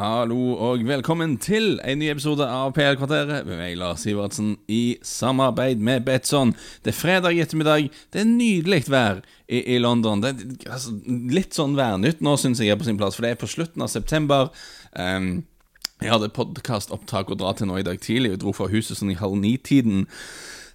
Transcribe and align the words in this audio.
Hallo 0.00 0.54
og 0.56 0.80
velkommen 0.88 1.34
til 1.44 1.74
en 1.84 1.98
ny 2.00 2.06
episode 2.08 2.46
av 2.48 2.70
PL-kvarteret 2.72 3.44
med 3.44 3.58
meg, 3.58 3.74
Lars 3.76 4.06
Sivertsen, 4.06 4.54
i 4.64 4.96
samarbeid 5.04 5.82
med 5.84 6.06
Betson. 6.06 6.54
Det 6.80 6.94
er 6.94 6.96
fredag 6.96 7.36
ettermiddag. 7.42 7.90
Det 8.08 8.22
er 8.22 8.30
nydelig 8.30 8.86
vær 8.88 9.20
i, 9.44 9.60
i 9.74 9.76
London. 9.76 10.22
Det 10.24 10.30
er 10.30 10.72
altså, 10.72 10.94
litt 11.04 11.52
sånn 11.52 11.76
værnytt 11.76 12.24
nå, 12.24 12.32
syns 12.40 12.64
jeg 12.64 12.72
er 12.72 12.80
på 12.80 12.88
sin 12.88 12.96
plass, 12.96 13.18
for 13.18 13.28
det 13.28 13.34
er 13.34 13.42
på 13.42 13.50
slutten 13.52 13.84
av 13.84 13.92
september. 13.92 14.48
Um, 14.96 15.42
jeg 16.00 16.14
hadde 16.14 16.32
podkastopptak 16.32 17.34
å 17.34 17.40
dra 17.44 17.52
til 17.58 17.68
nå 17.68 17.82
i 17.82 17.84
dag 17.84 18.00
tidlig. 18.00 18.38
Jeg 18.38 18.44
dro 18.46 18.56
fra 18.56 18.70
huset 18.72 18.96
sånn 18.96 19.12
i 19.12 19.20
halv 19.20 19.36
ni-tiden. 19.42 20.06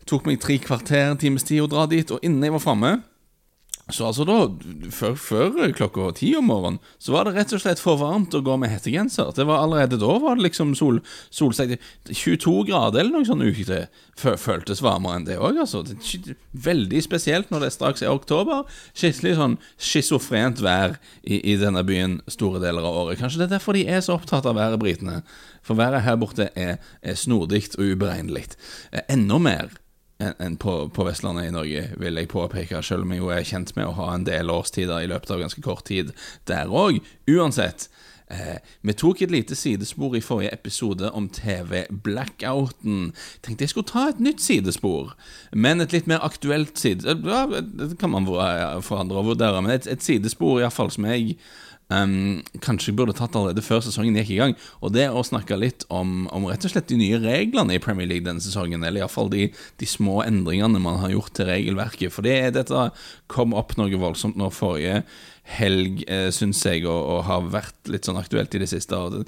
Tok 0.05 0.29
meg 0.29 0.37
tre 0.45 0.61
kvarter, 0.61 1.17
times 1.17 1.49
tid 1.49 1.65
å 1.65 1.71
dra 1.73 1.89
dit, 1.89 2.13
og 2.13 2.21
innen 2.21 2.45
jeg 2.45 2.59
var 2.59 2.67
framme 2.67 2.93
så 3.93 4.07
altså 4.07 4.25
da, 4.25 4.35
før, 4.89 5.13
før, 5.13 5.57
klokka 5.77 6.07
ti 6.17 6.31
om 6.39 6.47
morgenen, 6.49 6.79
så 6.97 7.13
var 7.13 7.27
det 7.27 7.35
rett 7.35 7.51
og 7.53 7.61
slett 7.61 7.81
for 7.81 7.99
varmt 8.01 8.33
å 8.33 8.41
gå 8.41 8.55
med 8.57 8.71
hettegenser. 8.73 9.29
Det 9.37 9.45
var 9.45 9.61
Allerede 9.61 9.99
da 10.01 10.15
var 10.23 10.39
det 10.39 10.47
liksom 10.47 10.71
sol, 10.77 10.97
solstek 11.29 11.75
22 12.09 12.55
grader 12.71 13.03
eller 13.03 13.19
noe 13.19 13.29
sånt 13.29 13.45
uke 13.45 13.83
Føltes 14.15 14.81
varmere 14.81 15.19
enn 15.19 15.27
det 15.27 15.37
òg, 15.37 15.59
altså. 15.61 15.83
Det 15.85 16.33
veldig 16.65 17.03
spesielt 17.05 17.53
når 17.53 17.67
det 17.67 17.71
straks 17.75 18.01
er 18.01 18.15
oktober. 18.15 18.65
Skikkelig 18.97 19.35
sånn 19.37 19.57
schizofrent 19.77 20.65
vær 20.65 20.97
i, 21.21 21.37
i, 21.37 21.57
denne 21.61 21.85
byen 21.85 22.21
store 22.31 22.63
deler 22.63 22.89
av 22.89 23.01
året. 23.03 23.19
Kanskje 23.21 23.43
det 23.43 23.49
er 23.51 23.55
derfor 23.59 23.77
de 23.77 23.85
er 23.85 24.01
så 24.01 24.17
opptatt 24.17 24.49
av 24.49 24.57
været, 24.57 24.81
britene. 24.81 25.21
For 25.65 25.77
været 25.77 26.07
her 26.07 26.17
borte 26.17 26.49
er, 26.57 26.79
er 27.05 27.19
snodig 27.19 27.67
og 27.75 27.85
uberegnelig. 27.93 28.47
Eh, 28.95 29.05
enda 29.13 29.37
mer 29.37 29.75
enn 30.19 30.57
på, 30.57 30.77
på, 30.95 31.05
Vestlandet 31.07 31.49
i 31.49 31.53
Norge, 31.53 31.85
vil 31.99 32.19
jeg 32.19 32.31
påpeke, 32.31 32.81
selv 32.83 33.03
om 33.03 33.13
jeg 33.13 33.23
jo 33.23 33.31
er 33.35 33.47
kjent 33.47 33.75
med 33.75 33.89
å 33.89 33.95
ha 33.99 34.13
en 34.13 34.27
del 34.27 34.51
årstider 34.53 35.03
i 35.03 35.09
løpet 35.11 35.33
av 35.35 35.41
ganske 35.43 35.63
kort 35.65 35.85
tid 35.89 36.13
der 36.49 36.71
òg. 36.71 37.01
Uansett. 37.31 37.89
Eh, 38.33 38.57
vi 38.81 38.93
tok 38.97 39.19
et 39.21 39.29
lite 39.29 39.53
sidespor 39.53 40.15
i 40.17 40.21
forrige 40.23 40.53
episode 40.55 41.11
om 41.13 41.27
TV-blackouten. 41.29 43.11
Tenkte 43.45 43.67
jeg 43.67 43.73
skulle 43.73 43.91
ta 43.91 44.07
et 44.09 44.23
nytt 44.23 44.41
sidespor, 44.41 45.13
men 45.53 45.83
et 45.83 45.93
litt 45.93 46.09
mer 46.09 46.25
aktuelt 46.25 46.73
sidespor 46.81 47.29
Ja, 47.29 47.43
det 47.61 47.99
kan 48.01 48.15
man 48.15 48.25
forandre 48.25 49.21
og 49.21 49.29
vurdere, 49.35 49.61
men 49.61 49.75
et, 49.75 49.85
et 49.85 50.01
sidespor 50.01 50.63
iallfall 50.63 50.89
som 50.95 51.05
jeg 51.11 51.37
um, 51.93 52.41
kanskje 52.63 52.91
jeg 52.91 52.97
burde 52.99 53.15
tatt 53.17 53.35
allerede 53.37 53.63
før 53.65 53.83
sesongen 53.85 54.17
gikk 54.19 54.33
i 54.35 54.39
gang. 54.39 54.55
Og 54.81 54.93
det 54.95 55.07
å 55.09 55.23
snakke 55.25 55.59
litt 55.59 55.85
om, 55.93 56.25
om 56.35 56.47
rett 56.49 56.65
og 56.65 56.73
slett 56.73 56.89
de 56.91 56.99
nye 56.99 57.19
reglene 57.21 57.77
i 57.77 57.83
Premier 57.83 58.09
League 58.09 58.25
denne 58.27 58.43
sesongen. 58.43 58.83
Eller 58.83 59.03
iallfall 59.03 59.31
de, 59.33 59.49
de 59.81 59.89
små 59.89 60.21
endringene 60.25 60.81
man 60.81 61.01
har 61.03 61.13
gjort 61.13 61.35
til 61.37 61.49
regelverket. 61.51 62.13
For 62.15 62.25
det, 62.25 62.55
dette 62.57 62.89
kom 63.31 63.55
opp 63.57 63.77
noe 63.79 64.01
voldsomt 64.01 64.39
nå 64.39 64.51
forrige 64.53 65.03
helg, 65.45 66.03
eh, 66.09 66.27
syns 66.33 66.63
jeg, 66.65 66.85
og, 66.89 66.97
og, 66.97 67.19
har 67.27 67.49
vært 67.53 67.91
litt 67.91 68.07
sånn 68.07 68.17
aktuelt 68.19 68.53
i 68.57 68.61
det 68.61 68.69
siste. 68.71 68.97
Og, 68.97 69.25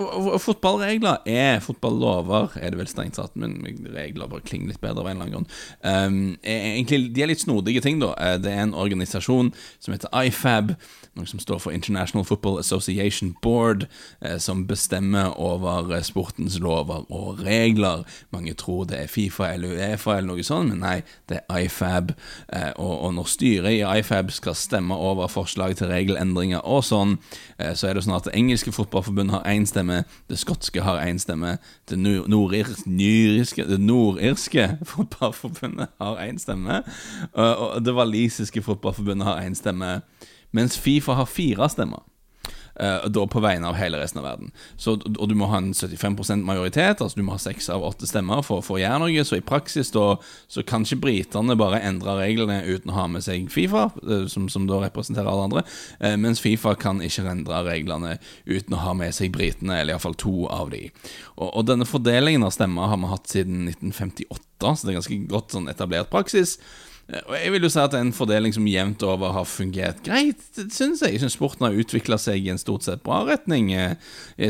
og, 0.00 0.36
fotballregler 0.40 1.26
er 1.28 1.60
Fotballover 1.64 2.56
er 2.60 2.72
det 2.72 2.80
vel 2.80 2.90
strengt 2.90 3.18
tatt, 3.20 3.36
men 3.38 3.58
regler 3.92 4.30
bare 4.30 4.44
klinger 4.46 4.72
litt 4.72 4.82
bedre 4.82 5.04
av 5.04 5.10
en 5.10 5.16
eller 5.16 5.26
annen 5.26 5.34
grunn. 5.36 5.50
Um, 5.82 6.20
egentlig, 6.42 7.12
De 7.14 7.24
er 7.24 7.32
litt 7.32 7.44
snodige 7.44 7.84
ting, 7.84 8.00
da. 8.00 8.14
Eh, 8.16 8.38
det 8.40 8.52
er 8.52 8.64
en 8.64 8.76
organisasjon 8.76 9.52
som 9.78 9.94
heter 9.94 10.12
IFAB, 10.26 10.76
noe 11.16 11.28
som 11.28 11.40
står 11.40 11.60
for 11.62 11.72
International 11.72 12.24
Football 12.24 12.58
Association 12.60 13.34
Board, 13.42 13.86
eh, 14.20 14.36
som 14.38 14.66
bestemmer 14.68 15.32
over 15.40 15.92
eh, 15.94 16.04
sportens 16.04 16.58
lover 16.60 17.06
og 17.12 17.42
regler. 17.44 18.04
Mange 18.34 18.54
tror 18.54 18.84
det 18.90 19.00
er 19.02 19.12
Fifa 19.12 19.52
eller 19.54 19.76
Uefa 19.76 20.16
eller 20.16 20.34
noe 20.34 20.46
sånt, 20.46 20.72
men 20.72 20.82
nei, 20.84 20.96
det 21.30 21.40
er 21.42 21.64
IFAB. 21.66 22.12
Eh, 22.52 22.72
og, 22.76 22.94
og 23.08 23.14
når 23.16 23.30
styret 23.32 23.78
i 23.78 24.00
IFAB 24.00 24.32
skal 24.36 24.58
stemme 24.58 24.96
over 24.96 25.25
over 25.26 25.32
forslag 25.32 25.76
til 25.76 25.90
regelendringer 25.90 26.62
og 26.64 26.84
sånn, 26.86 27.18
eh, 27.58 27.74
så 27.74 27.88
er 27.88 27.94
det 27.94 28.04
sånn 28.06 28.16
at 28.16 28.28
det 28.28 28.34
engelske 28.38 28.72
fotballforbundet 28.72 29.40
har 29.40 29.50
én 29.50 29.66
stemme, 29.66 30.04
det 30.30 30.38
skotske 30.38 30.82
har 30.82 31.02
én 31.02 31.18
stemme, 31.18 31.58
det 31.90 31.98
nordirske, 31.98 33.66
nordirske 33.78 34.78
fotballforbundet 34.92 35.90
har 36.00 36.20
én 36.22 36.38
stemme, 36.38 36.82
og 37.34 37.82
det 37.84 37.94
walisiske 37.94 38.62
fotballforbundet 38.62 39.26
har 39.26 39.42
én 39.42 39.56
stemme, 39.58 40.00
mens 40.52 40.78
Fifa 40.78 41.16
har 41.18 41.26
fire 41.26 41.68
stemmer. 41.68 42.04
Uh, 42.76 43.06
da 43.08 43.22
på 43.24 43.40
vegne 43.40 43.70
av 43.70 43.78
hele 43.78 43.96
resten 43.96 44.20
av 44.20 44.26
verden. 44.26 44.50
Så, 44.76 44.98
og 45.00 45.28
du 45.30 45.34
må 45.38 45.48
ha 45.48 45.62
en 45.62 45.70
75% 45.72 46.44
majoritet, 46.44 47.00
altså 47.00 47.16
du 47.16 47.24
må 47.24 47.32
ha 47.32 47.40
seks 47.40 47.70
av 47.72 47.84
åtte 47.86 48.04
stemmer 48.08 48.42
for, 48.44 48.60
for, 48.64 48.76
å 48.76 48.82
gjøre 48.82 48.98
noe. 49.00 49.24
Så 49.24 49.38
i 49.38 49.44
praksis 49.44 49.92
da 49.94 50.18
så 50.52 50.64
kan 50.66 50.84
ikke 50.84 51.00
britene 51.06 51.56
bare 51.56 51.80
endre 51.80 52.18
reglene 52.18 52.58
uten 52.66 52.92
å 52.92 52.98
ha 52.98 53.06
med 53.08 53.24
seg 53.24 53.48
Fifa, 53.52 53.86
uh, 54.02 54.26
som, 54.28 54.50
som, 54.52 54.66
da 54.68 54.82
representerer 54.84 55.30
alle 55.30 55.46
andre, 55.48 55.64
uh, 56.02 56.16
mens 56.20 56.42
Fifa 56.44 56.74
kan 56.76 57.00
ikke 57.04 57.24
endre 57.32 57.62
reglene 57.64 58.18
uten 58.44 58.76
å 58.76 58.82
ha 58.82 58.92
med 58.98 59.16
seg 59.16 59.32
britene, 59.32 59.80
eller 59.80 59.96
iallfall 59.96 60.18
to 60.20 60.44
av 60.52 60.74
de. 60.74 60.90
Og, 61.38 61.48
og 61.48 61.64
denne 61.70 61.88
fordelingen 61.88 62.44
av 62.44 62.52
stemmer 62.58 62.92
har 62.92 63.00
vi 63.00 63.12
hatt 63.14 63.32
siden 63.32 63.70
1958, 63.72 64.36
så 64.60 64.76
det 64.82 64.92
er 64.92 65.00
ganske 65.00 65.22
godt 65.32 65.56
sånn 65.56 65.72
etablert 65.72 66.12
praksis. 66.12 66.58
Eh, 67.08 67.22
og 67.22 67.34
Jeg 67.38 67.52
vil 67.54 67.66
jo 67.66 67.70
si 67.70 67.82
at 67.82 67.94
en 67.94 68.12
fordeling 68.14 68.54
som 68.54 68.66
jevnt 68.66 69.02
over 69.06 69.34
har 69.36 69.46
fungert 69.46 70.02
greit, 70.06 70.42
syns 70.74 71.04
jeg. 71.04 71.14
Jeg 71.14 71.22
syns 71.22 71.36
sporten 71.38 71.66
har 71.66 71.78
utvikla 71.78 72.18
seg 72.20 72.42
i 72.42 72.52
en 72.52 72.60
stort 72.60 72.86
sett 72.86 73.04
bra 73.06 73.22
retning, 73.28 73.72
eh, 73.72 73.94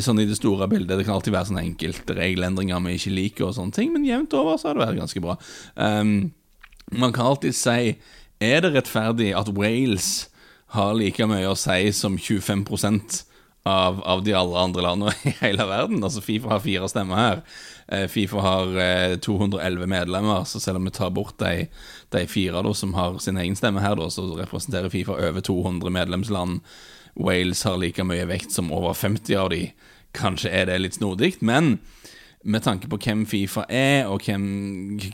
sånn 0.00 0.22
i 0.22 0.28
det 0.28 0.38
store 0.40 0.68
bildet. 0.68 0.96
Det 0.96 1.06
kan 1.06 1.18
alltid 1.18 1.36
være 1.36 1.50
sånne 1.50 1.66
enkelte 1.66 2.16
regelendringer 2.16 2.80
vi 2.86 2.96
ikke 2.96 3.14
liker, 3.16 3.48
og 3.48 3.56
sånne 3.58 3.76
ting, 3.76 3.92
men 3.92 4.08
jevnt 4.08 4.34
over 4.34 4.56
så 4.56 4.70
har 4.70 4.78
det 4.78 4.86
vært 4.86 5.02
ganske 5.02 5.22
bra. 5.24 5.36
Um, 5.76 6.32
man 6.92 7.12
kan 7.12 7.26
alltid 7.26 7.54
si 7.54 7.96
Er 8.38 8.60
det 8.60 8.74
rettferdig 8.74 9.30
at 9.32 9.48
Wales 9.48 10.28
har 10.76 10.92
like 10.92 11.24
mye 11.24 11.48
å 11.48 11.56
si 11.56 11.90
som 11.90 12.18
25% 12.18 13.22
av, 13.64 14.02
av 14.04 14.20
de 14.26 14.34
alle 14.36 14.60
andre 14.60 14.82
landene 14.84 15.14
i 15.24 15.32
hele 15.40 15.64
verden? 15.64 16.04
Altså 16.04 16.20
Fifa 16.20 16.50
har 16.52 16.60
fire 16.60 16.88
stemmer 16.92 17.16
her. 17.16 17.40
Eh, 17.88 18.06
Fifa 18.10 18.40
har 18.42 19.16
211 19.22 19.82
eh, 19.82 19.86
medlemmer, 19.86 20.44
så 20.44 20.60
selv 20.60 20.80
om 20.80 20.84
vi 20.84 20.90
tar 20.90 21.10
bort 21.10 21.38
de, 21.38 21.66
de 22.10 22.26
fire 22.26 22.62
da, 22.62 22.74
som 22.74 22.94
har 22.94 23.18
sin 23.22 23.38
egen 23.38 23.56
stemme 23.56 23.84
her, 23.84 23.96
da, 23.98 24.10
så 24.10 24.26
representerer 24.38 24.90
Fifa 24.90 25.18
over 25.18 25.40
200 25.40 25.90
medlemsland. 25.90 26.60
Wales 27.14 27.62
har 27.64 27.78
like 27.80 28.04
mye 28.04 28.26
vekt 28.28 28.52
som 28.52 28.72
over 28.74 28.94
50 28.94 29.38
av 29.40 29.50
de. 29.54 29.62
Kanskje 30.16 30.50
er 30.50 30.68
det 30.68 30.80
litt 30.82 30.98
snodig, 30.98 31.36
men 31.40 31.78
med 32.46 32.62
tanke 32.62 32.88
på 32.90 32.98
hvem 33.02 33.24
Fifa 33.28 33.64
er, 33.72 34.06
og 34.06 34.22
hvem, 34.26 34.44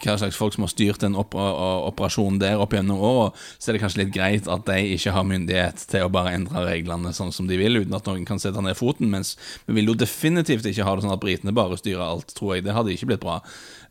hva 0.04 0.16
slags 0.20 0.36
folk 0.36 0.54
som 0.54 0.66
har 0.66 0.72
styrt 0.72 1.02
den 1.02 1.16
operasjonen 1.18 2.40
der 2.42 2.60
opp 2.60 2.76
gjennom 2.76 3.00
åra, 3.00 3.30
så 3.56 3.70
er 3.70 3.76
det 3.76 3.82
kanskje 3.82 4.02
litt 4.02 4.14
greit 4.14 4.50
at 4.52 4.66
de 4.68 4.94
ikke 4.96 5.14
har 5.16 5.26
myndighet 5.28 5.86
til 5.90 6.06
å 6.06 6.12
bare 6.12 6.34
endre 6.36 6.66
reglene 6.68 7.14
sånn 7.16 7.32
som 7.34 7.48
de 7.48 7.58
vil, 7.60 7.80
uten 7.80 7.96
at 7.96 8.08
noen 8.10 8.26
kan 8.28 8.42
sette 8.42 8.62
ned 8.64 8.76
foten. 8.78 9.08
Mens 9.12 9.34
vi 9.66 9.78
vil 9.78 9.92
jo 9.92 9.98
definitivt 9.98 10.68
ikke 10.68 10.86
ha 10.86 10.96
det 10.96 11.06
sånn 11.06 11.14
at 11.16 11.24
britene 11.24 11.56
bare 11.56 11.80
styrer 11.80 12.04
alt, 12.04 12.36
tror 12.36 12.56
jeg. 12.56 12.66
Det 12.66 12.76
hadde 12.76 12.94
ikke 12.94 13.12
blitt 13.14 13.24
bra. 13.24 13.40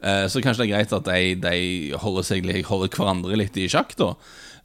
Eh, 0.01 0.27
så 0.29 0.43
kanskje 0.43 0.63
det 0.63 0.69
er 0.69 0.75
greit 0.75 0.95
at 0.97 1.09
de, 1.09 1.35
de 1.41 1.99
holder, 2.01 2.27
seg, 2.27 2.47
holder 2.69 2.93
hverandre 2.93 3.41
litt 3.41 3.57
i 3.57 3.69
sjakk, 3.71 3.97
da. 3.99 4.13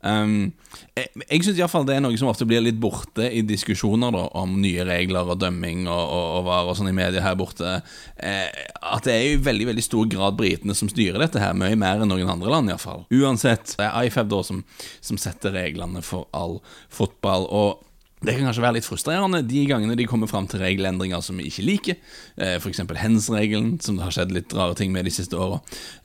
Um, 0.07 0.53
jeg 0.97 1.09
jeg 1.27 1.45
syns 1.45 1.59
det 1.89 1.95
er 1.97 2.03
noe 2.05 2.17
som 2.19 2.31
ofte 2.31 2.47
blir 2.49 2.63
litt 2.65 2.79
borte 2.81 3.27
i 3.29 3.43
diskusjoner 3.47 4.13
da, 4.15 4.25
om 4.39 4.57
nye 4.63 4.85
regler 4.87 5.29
og 5.33 5.41
dømming 5.41 5.87
og, 5.89 6.03
og, 6.03 6.27
og 6.39 6.47
var 6.47 6.71
og 6.71 6.77
sånn 6.79 6.91
i 6.93 6.97
media 6.97 7.25
her 7.25 7.37
borte. 7.39 7.79
Eh, 8.17 8.47
at 8.81 9.09
det 9.09 9.15
er 9.15 9.27
i 9.33 9.41
veldig 9.43 9.71
veldig 9.73 9.85
stor 9.85 10.09
grad 10.13 10.39
britene 10.39 10.77
som 10.77 10.91
styrer 10.93 11.21
dette 11.23 11.43
her, 11.43 11.57
mye 11.59 11.77
mer 11.79 12.05
enn 12.05 12.13
noen 12.13 12.31
andre 12.33 12.53
land 12.53 12.73
iallfall. 12.73 13.05
Uansett, 13.13 13.75
det 13.77 13.89
er 13.89 14.09
IFAB 14.09 14.31
da 14.33 14.43
som, 14.47 14.63
som 15.05 15.21
setter 15.21 15.57
reglene 15.57 16.05
for 16.07 16.31
all 16.37 16.61
fotball. 16.93 17.49
Og 17.51 17.86
det 18.25 18.33
kan 18.33 18.47
kanskje 18.49 18.63
være 18.65 18.79
litt 18.79 18.87
frustrerende 18.87 19.43
de 19.45 19.63
gangene 19.69 19.95
de 19.99 20.07
kommer 20.09 20.31
fram 20.31 20.47
til 20.49 20.63
regelendringer 20.63 21.21
som 21.21 21.37
vi 21.37 21.51
ikke 21.51 21.65
liker. 21.67 21.99
Eh, 22.41 22.55
F.eks. 22.57 22.81
hens-regelen, 22.97 23.75
som 23.85 23.99
det 23.99 24.07
har 24.07 24.15
skjedd 24.17 24.33
litt 24.33 24.55
rare 24.57 24.73
ting 24.79 24.95
med 24.95 25.05
de 25.05 25.13
siste 25.13 25.37
åra. 25.37 25.59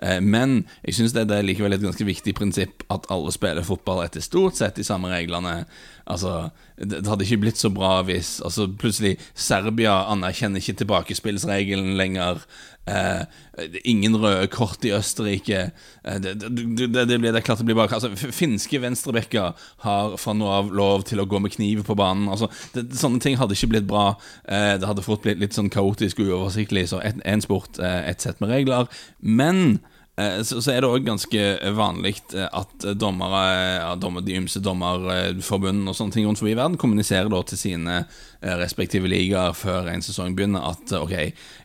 Eh, 0.03 0.19
men 0.19 0.65
jeg 0.83 0.97
syns 0.97 1.15
det 1.15 1.23
er 1.31 1.47
likevel 1.47 1.77
et 1.77 1.85
ganske 1.85 2.05
viktig 2.05 2.35
prinsipp 2.35 2.83
at 2.91 3.07
alle 3.15 3.31
spiller 3.31 3.63
fotball 3.63 4.03
etter 4.03 4.23
stort 4.25 4.59
sett 4.59 4.75
de 4.75 4.83
samme 4.83 5.07
reglene. 5.13 5.61
Altså, 6.11 6.49
det 6.77 7.05
hadde 7.07 7.25
ikke 7.25 7.43
blitt 7.45 7.61
så 7.61 7.71
bra 7.73 7.99
hvis 8.07 8.39
altså, 8.45 8.67
plutselig 8.79 9.17
Serbia 9.37 10.01
anerkjenner 10.11 10.61
ikke 10.61 10.79
tilbakespillsregelen 10.81 11.95
lenger. 11.99 12.41
Eh, 12.89 13.23
ingen 13.85 14.17
røde 14.17 14.47
kort 14.51 14.85
i 14.85 14.93
Østerrike. 14.95 15.67
Eh, 16.03 16.17
det, 16.23 16.33
det, 16.41 16.87
det, 16.93 17.05
det, 17.21 17.43
klart 17.45 17.61
det 17.61 17.67
blir 17.69 17.77
bak. 17.77 17.93
Altså, 17.93 18.11
finske 18.33 18.81
venstrebacker 18.81 19.53
har 19.85 20.17
fra 20.17 20.35
nå 20.37 20.49
av 20.49 20.73
lov 20.73 21.05
til 21.09 21.21
å 21.21 21.27
gå 21.29 21.41
med 21.43 21.53
kniv 21.53 21.85
på 21.87 21.97
banen. 21.99 22.29
Altså, 22.31 22.49
sånne 22.73 23.21
ting 23.21 23.37
hadde 23.39 23.57
ikke 23.57 23.73
blitt 23.75 23.89
bra. 23.89 24.11
Eh, 24.45 24.75
det 24.81 24.89
hadde 24.89 25.05
fort 25.05 25.23
blitt 25.25 25.41
litt 25.41 25.57
sånn 25.57 25.71
kaotisk 25.73 26.23
og 26.23 26.33
uoversiktlig. 26.33 26.87
Så 26.91 27.01
én 27.05 27.45
sport, 27.45 27.79
eh, 27.79 28.09
ett 28.09 28.25
sett 28.25 28.41
med 28.41 28.53
regler. 28.53 28.89
Men 29.19 29.79
så, 30.19 30.59
så, 30.59 30.73
er 30.73 30.83
det 30.83 30.89
òg 30.91 31.05
ganske 31.07 31.43
vanlig 31.77 32.17
eh, 32.35 32.47
at 32.47 32.83
dommere, 32.99 33.43
ja, 33.79 33.93
dommer, 33.95 34.23
de 34.25 34.35
ymse 34.41 34.59
dommerforbundene 34.63 35.87
og 35.87 35.95
sånne 35.97 36.15
ting 36.15 36.27
rundt 36.27 36.41
forbi 36.41 36.55
verden 36.57 36.75
kommuniserer 36.81 37.31
da 37.31 37.39
til 37.47 37.61
sine 37.61 37.95
eh, 38.01 38.55
respektive 38.59 39.09
ligaer 39.09 39.55
før 39.55 39.87
en 39.91 40.03
sesong 40.03 40.35
begynner, 40.35 40.67
at 40.73 40.91
ok, 40.99 41.15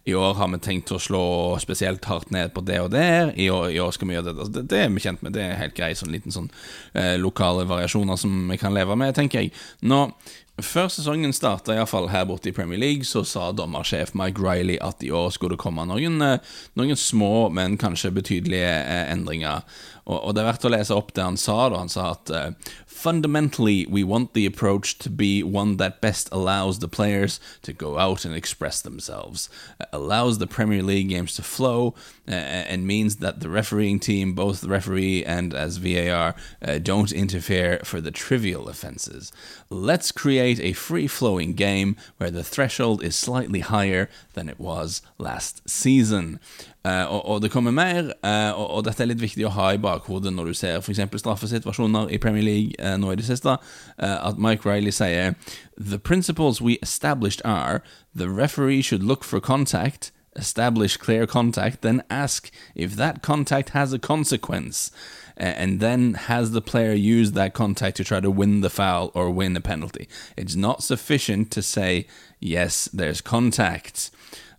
i 0.06 0.14
år 0.14 0.38
har 0.38 0.52
vi 0.54 0.62
tenkt 0.62 0.94
å 0.94 1.00
slå 1.02 1.24
spesielt 1.62 2.06
hardt 2.06 2.30
ned 2.34 2.54
på 2.54 2.62
det 2.66 2.78
og 2.84 2.92
der, 2.94 3.34
i 3.34 3.50
år, 3.50 3.68
i 3.74 3.82
år 3.82 3.92
skal 3.96 4.12
vi 4.12 4.16
gjøre 4.16 4.30
det. 4.30 4.38
Altså, 4.38 4.54
det. 4.60 4.66
Det 4.70 4.82
er 4.84 4.94
vi 4.94 5.04
kjent 5.08 5.26
med, 5.26 5.34
det 5.34 5.42
er 5.42 5.60
helt 5.60 5.76
greit, 5.76 5.98
sånn 5.98 6.14
liten 6.14 6.34
sånn 6.34 6.50
eh, 6.94 7.16
lokale 7.18 7.66
variasjoner 7.68 8.20
som 8.20 8.46
vi 8.52 8.60
kan 8.62 8.76
leve 8.76 8.94
med, 8.98 9.16
tenker 9.18 9.42
jeg. 9.42 9.54
Nå, 9.90 10.06
før 10.64 10.88
sesongen 10.88 11.34
starta, 11.36 11.74
iallfall 11.74 12.08
her 12.08 12.24
borte 12.28 12.48
i 12.48 12.54
Premier 12.56 12.80
League, 12.80 13.04
så 13.04 13.24
sa 13.28 13.50
dommersjef 13.52 14.14
Mike 14.16 14.40
Riley 14.40 14.78
at 14.80 15.04
i 15.04 15.10
år 15.12 15.28
skulle 15.34 15.56
det 15.56 15.60
komme 15.60 15.84
noen, 15.88 16.22
noen 16.78 16.96
små, 16.96 17.48
men 17.52 17.76
kanskje 17.80 18.14
betydelige 18.16 18.70
endringer. 19.12 19.66
Og, 20.06 20.16
og, 20.16 20.30
det 20.32 20.42
er 20.42 20.48
verdt 20.48 20.64
å 20.68 20.72
lese 20.72 20.96
opp 20.96 21.12
det 21.16 21.26
han 21.26 21.36
sa. 21.40 21.58
da 21.68 21.82
Han 21.82 21.92
sa 21.92 22.12
at 22.14 22.32
Fundamentally, 22.96 23.84
we 23.84 24.02
want 24.02 24.32
the 24.32 24.46
approach 24.46 24.96
to 25.00 25.10
be 25.10 25.42
one 25.42 25.76
that 25.76 26.00
best 26.00 26.30
allows 26.32 26.78
the 26.78 26.88
players 26.88 27.38
to 27.60 27.74
go 27.74 27.98
out 27.98 28.24
and 28.24 28.34
express 28.34 28.80
themselves, 28.80 29.50
uh, 29.78 29.84
allows 29.92 30.38
the 30.38 30.46
Premier 30.46 30.82
League 30.82 31.10
games 31.10 31.34
to 31.34 31.42
flow, 31.42 31.94
uh, 32.26 32.32
and 32.32 32.86
means 32.86 33.16
that 33.16 33.40
the 33.40 33.50
refereeing 33.50 34.00
team, 34.00 34.32
both 34.32 34.62
the 34.62 34.68
referee 34.68 35.22
and 35.26 35.52
as 35.52 35.76
VAR, 35.76 36.34
uh, 36.62 36.78
don't 36.78 37.12
interfere 37.12 37.80
for 37.84 38.00
the 38.00 38.10
trivial 38.10 38.66
offences. 38.66 39.30
Let's 39.68 40.10
create 40.10 40.58
a 40.60 40.72
free 40.72 41.06
flowing 41.06 41.52
game 41.52 41.96
where 42.16 42.30
the 42.30 42.42
threshold 42.42 43.04
is 43.04 43.14
slightly 43.14 43.60
higher 43.60 44.08
than 44.32 44.48
it 44.48 44.58
was 44.58 45.02
last 45.18 45.68
season. 45.68 46.40
Uh, 46.86 47.12
og, 47.12 47.28
og, 47.28 47.42
det 47.42 47.50
kommer 47.50 47.70
mer, 47.70 48.12
uh, 48.22 48.60
og, 48.60 48.70
og, 48.70 48.84
dette 48.86 49.02
er 49.02 49.08
litt 49.10 49.22
viktig 49.22 49.46
å 49.48 49.54
ha 49.56 49.72
i 49.74 49.80
bakhodet 49.82 50.30
når 50.30 50.52
du 50.52 50.54
ser 50.54 50.76
f.eks. 50.78 51.00
straffesituasjoner 51.18 52.12
i 52.14 52.18
Premier 52.22 52.46
League 52.46 52.76
uh, 52.78 52.94
nå 53.00 53.10
i 53.10 53.16
det 53.18 53.26
siste, 53.26 53.56
at 53.98 54.38
Mike 54.38 54.68
Riley 54.68 54.94
sier 54.94 55.34
The 55.76 55.98
principles 55.98 56.60
we 56.60 56.78
established 56.82 57.42
are 57.44 57.82
the 58.14 58.28
referee 58.30 58.82
should 58.82 59.02
look 59.02 59.24
for 59.24 59.40
contact, 59.40 60.12
establish 60.36 60.96
clear 60.96 61.26
contact, 61.26 61.82
then 61.82 62.02
ask 62.08 62.52
if 62.76 62.94
that 62.96 63.22
contact 63.22 63.70
has 63.70 63.92
a 63.92 63.98
consequence. 63.98 64.92
and 65.38 65.80
then 65.80 66.14
has 66.14 66.52
the 66.52 66.62
player 66.62 66.94
use 66.94 67.32
that 67.32 67.52
contact 67.52 67.98
to 67.98 68.04
try 68.04 68.20
to 68.20 68.30
win 68.30 68.62
the 68.62 68.70
foul 68.70 69.10
or 69.12 69.30
win 69.30 69.54
a 69.54 69.60
penalty. 69.60 70.08
It's 70.34 70.56
not 70.56 70.82
sufficient 70.82 71.50
to 71.50 71.60
say, 71.60 72.06
yes, 72.40 72.88
there's 72.90 73.20
contact. 73.20 74.10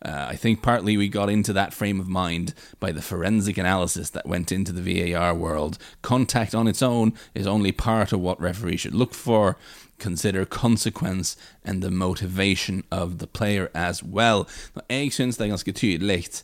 Uh, 0.03 0.27
I 0.29 0.35
think 0.35 0.61
partly 0.61 0.97
we 0.97 1.09
got 1.09 1.29
into 1.29 1.53
that 1.53 1.73
frame 1.73 1.99
of 1.99 2.07
mind 2.07 2.53
by 2.79 2.91
the 2.91 3.01
forensic 3.01 3.57
analysis 3.57 4.09
that 4.11 4.27
went 4.27 4.51
into 4.51 4.71
the 4.71 4.81
VAR 4.81 5.33
world. 5.33 5.77
Contact 6.01 6.53
on 6.53 6.67
its 6.67 6.81
own 6.81 7.13
is 7.33 7.47
only 7.47 7.71
part 7.71 8.11
of 8.13 8.19
what 8.19 8.39
referees 8.39 8.81
should 8.81 8.95
look 8.95 9.13
for. 9.13 9.57
Consider 9.97 10.45
consequence 10.45 11.35
and 11.65 11.81
the 11.81 11.89
motivation 11.89 12.83
of 12.91 13.17
the 13.17 13.27
player 13.27 13.71
as 13.73 14.03
well. 14.03 14.47
Jeg 14.89 15.11
syns 15.13 15.37
det 15.37 15.49
er 15.49 16.43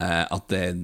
uh, 0.00 0.36
at 0.36 0.48
det, 0.48 0.74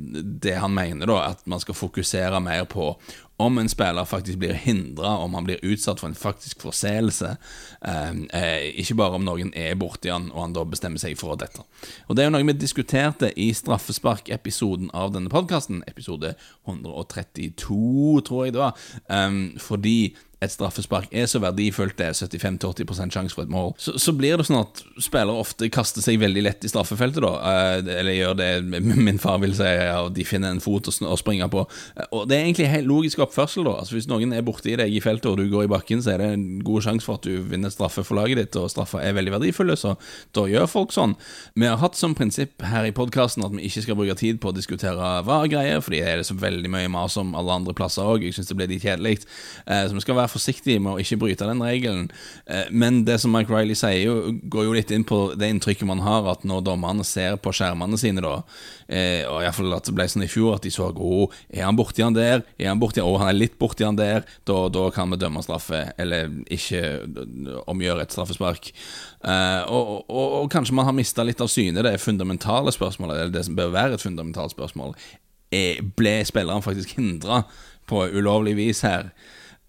det 0.43 0.55
han 0.55 0.75
mener, 0.75 1.07
da, 1.07 1.31
at 1.31 1.47
man 1.47 1.61
skal 1.61 1.75
fokusere 1.75 2.41
mer 2.41 2.65
på 2.65 3.01
om 3.41 3.59
en 3.59 3.69
spiller 3.69 4.05
faktisk 4.09 4.39
blir 4.39 4.53
hindra, 4.53 5.17
om 5.19 5.35
han 5.35 5.47
blir 5.47 5.63
utsatt 5.65 6.01
for 6.01 6.11
en 6.11 6.19
faktisk 6.19 6.61
forseelse. 6.65 7.35
Ehm, 7.87 8.27
eh, 8.37 8.71
ikke 8.83 8.99
bare 9.01 9.17
om 9.17 9.25
noen 9.25 9.53
er 9.57 9.79
borti 9.81 10.13
han, 10.13 10.31
og 10.35 10.43
han 10.45 10.57
da 10.57 10.65
bestemmer 10.69 11.01
seg 11.03 11.17
for 11.19 11.39
dette. 11.41 11.65
Og 12.09 12.17
Det 12.17 12.25
er 12.25 12.29
jo 12.29 12.35
noe 12.37 12.47
vi 12.47 12.53
diskuterte 12.53 13.33
i 13.37 13.51
straffespark-episoden 13.57 14.91
av 14.95 15.15
denne 15.15 15.33
podkasten, 15.33 15.83
episode 15.89 16.35
132, 16.69 18.21
tror 18.27 18.45
jeg 18.45 18.53
det 18.53 18.61
var, 18.61 18.77
eh, 19.09 19.31
fordi 19.59 20.15
et 20.41 20.53
straffespark 20.53 21.11
er 21.13 21.27
så 21.29 21.41
verdifullt, 21.43 21.99
det 21.99 22.07
er 22.07 22.15
75-80% 22.17 23.13
sjanse 23.13 23.37
for 23.37 23.45
et 23.45 23.53
mål, 23.53 23.75
så, 23.77 23.93
så, 24.01 24.15
blir 24.17 24.41
det 24.41 24.47
sånn 24.49 24.63
at 24.63 24.81
spillere 24.97 25.37
ofte 25.37 25.69
kaster 25.73 26.01
seg 26.01 26.17
veldig 26.23 26.45
lett 26.47 26.65
i 26.65 26.71
straffefeltet, 26.73 27.21
da. 27.21 27.33
Eh, 27.51 27.91
eller 28.01 28.17
gjør 28.17 28.39
det 28.39 28.49
min 29.07 29.21
far 29.21 29.43
vil 29.43 29.53
si, 29.57 29.69
og 29.99 30.15
de 30.17 30.25
finner 30.25 30.55
en 30.55 30.63
fot 30.65 30.89
å 30.89 31.19
springe 31.21 31.49
på. 31.53 31.67
Eh, 31.95 32.09
og 32.17 32.25
det 32.31 32.39
er 32.39 32.47
egentlig 32.47 32.71
helt 32.73 32.89
logisk 32.89 33.21
oppførsel, 33.27 33.67
da. 33.69 33.75
Altså 33.83 33.99
Hvis 33.99 34.09
noen 34.09 34.33
er 34.33 34.47
borti 34.47 34.79
deg 34.81 34.95
i 34.97 35.03
feltet, 35.05 35.29
og 35.29 35.37
du 35.43 35.53
går 35.53 35.69
i 35.69 35.73
bakken, 35.75 36.01
så 36.01 36.15
er 36.15 36.25
det 36.25 36.31
en 36.39 36.47
god 36.65 36.87
sjanse 36.89 37.05
for 37.05 37.21
at 37.21 37.29
du 37.29 37.45
vinner 37.53 37.73
straffe 37.75 38.07
for 38.07 38.17
laget 38.17 38.41
ditt, 38.41 38.57
og 38.57 38.73
straffer 38.73 39.05
er 39.05 39.17
veldig 39.19 39.37
verdifulle, 39.37 39.77
så 39.77 39.97
da 40.37 40.47
gjør 40.49 40.71
folk 40.73 40.97
sånn. 40.97 41.19
Vi 41.53 41.69
har 41.69 41.81
hatt 41.85 42.01
som 42.01 42.17
prinsipp 42.17 42.65
her 42.65 42.89
i 42.89 42.97
podkasten 42.97 43.45
at 43.45 43.53
vi 43.53 43.69
ikke 43.69 43.85
skal 43.85 44.01
bruke 44.01 44.17
tid 44.17 44.41
på 44.41 44.55
å 44.55 44.57
diskutere 44.57 45.13
hva-greier, 45.29 45.85
fordi 45.85 46.01
det 46.01 46.17
er 46.17 46.25
så 46.25 46.39
veldig 46.41 46.73
mye 46.73 46.89
mas 46.97 47.21
om 47.21 47.37
alle 47.37 47.61
andre 47.61 47.77
plasser 47.77 48.09
òg. 48.09 48.25
Jeg 48.25 48.39
syns 48.39 48.49
det 48.49 48.57
blir 48.57 48.73
litt 48.73 48.89
kjedelig. 48.89 49.21
Eh, 49.67 49.85
så 49.85 49.93
vi 49.93 50.05
skal 50.07 50.17
være 50.17 50.30
forsiktig 50.31 50.77
med 50.83 50.95
å 50.95 51.03
ikke 51.03 51.19
bryte 51.21 51.47
den 51.49 51.63
regelen. 51.65 52.09
Eh, 52.47 52.69
men 52.71 53.03
det 53.09 53.19
som 53.23 53.33
Mike 53.35 53.53
Riley 53.53 53.79
sier, 53.79 54.31
går 54.53 54.67
jo 54.67 54.75
litt 54.77 54.93
inn 54.95 55.07
på 55.07 55.21
det 55.39 55.51
inntrykket 55.53 55.89
man 55.89 56.03
har, 56.05 56.29
at 56.33 56.45
når 56.49 56.65
dommerne 56.67 57.07
ser 57.07 57.39
på 57.43 57.53
skjermene 57.57 57.99
sine, 58.01 58.23
da, 58.25 58.41
eh, 58.89 59.23
og 59.29 59.45
iallfall 59.45 59.77
at 59.77 59.89
det 59.89 59.95
ble 59.97 60.09
sånn 60.11 60.27
i 60.27 60.31
fjor, 60.31 60.59
at 60.59 60.67
de 60.67 60.73
så 60.75 60.91
oh, 60.91 61.33
er 61.53 61.67
han 61.67 61.79
borti 61.79 62.05
han 62.05 62.17
der, 62.17 62.45
er 62.59 62.73
han 62.73 62.83
borti, 62.83 63.03
oh, 63.05 63.19
han 63.21 63.33
er 63.33 63.39
litt 63.39 63.59
borti 63.61 63.87
han 63.87 63.99
der, 63.99 64.27
da, 64.49 64.61
da 64.73 64.87
kan 64.95 65.13
vi 65.13 65.21
dømme 65.21 65.43
straffe, 65.47 65.85
eller 66.01 66.31
ikke 66.51 66.85
omgjøre 67.71 68.05
et 68.05 68.15
straffespark. 68.15 68.71
Uh, 69.21 69.63
og, 69.69 69.89
og, 70.09 70.27
og, 70.41 70.47
kanskje 70.53 70.77
man 70.77 70.87
har 70.89 70.97
mista 70.97 71.25
litt 71.27 71.43
av 71.45 71.51
syne 71.53 71.85
det 71.85 71.99
fundamentale 72.01 72.73
spørsmålet, 72.75 73.17
eller 73.19 73.35
det 73.35 73.45
som 73.47 73.59
bør 73.59 73.75
være 73.75 73.99
et 73.99 74.05
fundamentalt 74.05 74.55
spørsmål. 74.55 74.95
Ble 75.99 76.15
spilleren 76.29 76.63
faktisk 76.65 76.95
hindra 76.97 77.43
på 77.91 78.07
ulovlig 78.15 78.55
vis 78.59 78.85
her? 78.87 79.11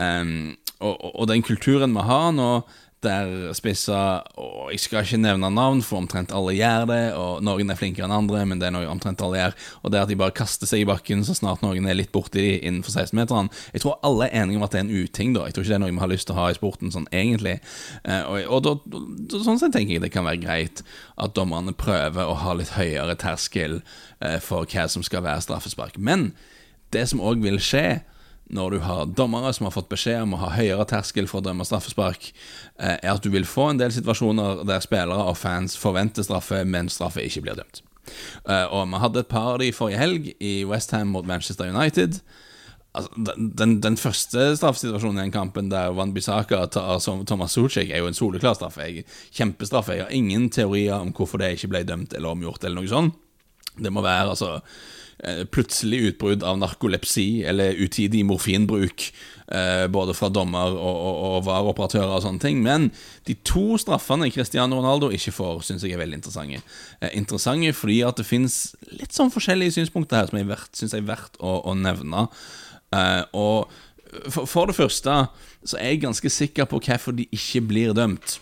Um, 0.01 0.55
og, 0.81 0.97
og, 1.13 1.27
den 1.29 1.43
kulturen 1.45 1.93
vi 1.93 2.05
har 2.07 2.31
nå, 2.33 2.53
der 3.01 3.49
spisser 3.57 4.21
Og 4.37 4.69
jeg 4.69 4.81
skal 4.83 5.05
ikke 5.05 5.17
nevne 5.21 5.49
navn, 5.53 5.81
for 5.81 6.01
omtrent 6.01 6.33
alle 6.35 6.53
gjør 6.53 6.85
det. 6.89 6.99
Og 7.17 7.41
noen 7.45 7.73
er 7.73 7.79
flinkere 7.79 8.05
enn 8.05 8.13
andre, 8.13 8.43
men 8.45 8.61
det 8.61 8.67
er 8.67 8.75
noe 8.75 8.89
omtrent 8.91 9.23
alle 9.25 9.39
gjør. 9.39 9.55
Og 9.81 9.93
det 9.93 10.01
at 10.03 10.11
de 10.11 10.17
bare 10.19 10.35
kaster 10.37 10.69
seg 10.69 10.83
i 10.83 10.87
bakken 10.89 11.23
så 11.25 11.33
snart 11.37 11.63
noen 11.65 11.87
er 11.89 11.97
litt 11.97 12.11
borti 12.13 12.43
de 12.43 12.51
innenfor 12.59 12.93
16-meteren. 12.93 13.49
Jeg 13.73 13.83
tror 13.83 13.97
alle 14.05 14.29
er 14.29 14.43
enige 14.43 14.61
om 14.61 14.67
at 14.67 14.75
det 14.75 14.83
er 14.83 14.85
en 14.85 14.93
uting, 14.93 15.33
da. 15.37 15.47
Jeg 15.47 15.57
tror 15.57 15.65
ikke 15.65 15.73
det 15.73 15.79
er 15.79 15.83
noe 15.85 15.95
vi 15.95 16.03
har 16.03 16.13
lyst 16.13 16.29
til 16.29 16.37
å 16.37 16.41
ha 16.43 16.47
i 16.51 16.59
sporten 16.59 16.93
sånn 16.93 17.09
egentlig. 17.09 17.57
Uh, 18.05 18.21
og, 18.21 18.37
og 18.45 18.63
da, 18.67 19.01
sånn 19.33 19.61
sett 19.61 19.73
tenker 19.73 19.97
jeg 19.97 20.05
det 20.05 20.13
kan 20.13 20.27
være 20.27 20.43
greit 20.45 20.85
at 21.17 21.33
dommerne 21.37 21.73
prøver 21.73 22.29
å 22.29 22.37
ha 22.43 22.55
litt 22.57 22.75
høyere 22.77 23.17
terskel 23.17 23.79
uh, 23.81 24.37
for 24.43 24.69
hva 24.69 24.85
som 24.91 25.05
skal 25.05 25.25
være 25.25 25.41
straffespark. 25.47 25.97
Men 25.97 26.31
det 26.93 27.07
som 27.09 27.23
òg 27.23 27.41
vil 27.41 27.57
skje, 27.63 28.03
når 28.51 28.75
du 28.75 28.79
har 28.83 29.05
dommere 29.15 29.53
som 29.55 29.67
har 29.67 29.75
fått 29.75 29.89
beskjed 29.91 30.25
om 30.25 30.35
å 30.35 30.41
ha 30.43 30.51
høyere 30.57 30.85
terskel 30.89 31.29
for 31.29 31.39
å 31.39 31.45
dømme 31.45 31.65
straffespark, 31.67 32.31
eh, 32.79 32.97
er 32.97 33.13
at 33.13 33.23
du 33.23 33.31
vil 33.31 33.47
få 33.47 33.69
en 33.71 33.79
del 33.79 33.93
situasjoner 33.95 34.65
der 34.67 34.83
spillere 34.83 35.29
og 35.31 35.39
fans 35.39 35.77
forventer 35.79 36.27
straffe, 36.27 36.63
men 36.67 36.91
straffe 36.91 37.23
ikke 37.23 37.45
blir 37.47 37.59
dømt. 37.61 37.81
Eh, 38.47 38.67
og 38.67 38.89
vi 38.91 39.01
hadde 39.01 39.23
et 39.23 39.31
par 39.31 39.53
av 39.53 39.59
de 39.59 39.71
forrige 39.71 40.01
helg 40.01 40.31
i 40.39 40.63
Westham 40.67 41.13
mot 41.15 41.27
Manchester 41.27 41.69
United. 41.71 42.19
Altså, 42.91 43.09
den, 43.37 43.77
den, 43.79 43.95
første 43.95 44.49
straffesituasjonen 44.59 45.21
i 45.21 45.23
den 45.23 45.31
kampen 45.31 45.69
der 45.71 45.93
Van 45.95 46.11
Bissaka 46.13 46.65
tar 46.67 46.99
Thomas 46.99 47.55
Sucek, 47.55 47.89
er 47.89 48.03
jo 48.03 48.09
en 48.09 48.17
soleklar 48.17 48.57
straffe. 48.57 49.05
Kjempestraffe. 49.31 49.95
Jeg 49.95 50.09
har 50.09 50.15
ingen 50.15 50.49
teorier 50.51 50.99
om 50.99 51.13
hvorfor 51.15 51.39
det 51.39 51.53
ikke 51.55 51.71
ble 51.71 51.85
dømt 51.87 52.13
eller 52.17 52.35
omgjort, 52.35 52.65
eller 52.65 52.81
noe 52.81 52.91
sånt. 52.91 53.15
Det 53.77 53.91
må 53.93 54.03
være 54.03 54.33
altså 54.33 54.57
Eh, 55.23 55.43
plutselig 55.45 55.99
utbrudd 56.07 56.41
av 56.41 56.55
narkolepsi 56.57 57.43
eller 57.45 57.77
utidig 57.77 58.23
morfinbruk, 58.25 59.03
eh, 59.53 59.83
både 59.85 60.15
fra 60.17 60.31
dommer 60.33 60.73
og, 60.73 60.95
og, 60.97 61.19
og 61.27 61.43
vareoperatører 61.45 62.15
og 62.15 62.23
sånne 62.23 62.41
ting. 62.41 62.63
Men 62.65 62.87
de 63.29 63.35
to 63.45 63.77
straffene 63.77 64.31
Cristiano 64.33 64.79
Ronaldo 64.79 65.11
ikke 65.13 65.35
får, 65.35 65.61
syns 65.67 65.85
jeg 65.85 65.93
er 65.93 66.01
veldig 66.01 66.17
interessante. 66.17 66.63
Eh, 67.03 67.13
interessante 67.19 67.69
fordi 67.77 67.99
at 68.07 68.17
det 68.17 68.25
finnes 68.25 68.57
litt 68.97 69.13
sånn 69.13 69.29
forskjellige 69.29 69.77
synspunkter 69.77 70.23
her 70.23 70.31
som 70.31 70.41
jeg 70.41 70.61
syns 70.79 70.97
er 70.97 71.05
verdt 71.05 71.37
å, 71.37 71.59
å 71.69 71.77
nevne. 71.77 72.25
og 73.37 73.69
for, 74.27 74.47
for 74.49 74.67
det 74.67 74.75
første 74.75 75.19
så 75.63 75.77
er 75.77 75.93
jeg 75.93 76.01
ganske 76.01 76.29
sikker 76.33 76.65
på 76.65 76.81
hvorfor 76.81 77.13
de 77.13 77.29
ikke 77.29 77.61
blir 77.69 77.93
dømt. 77.93 78.39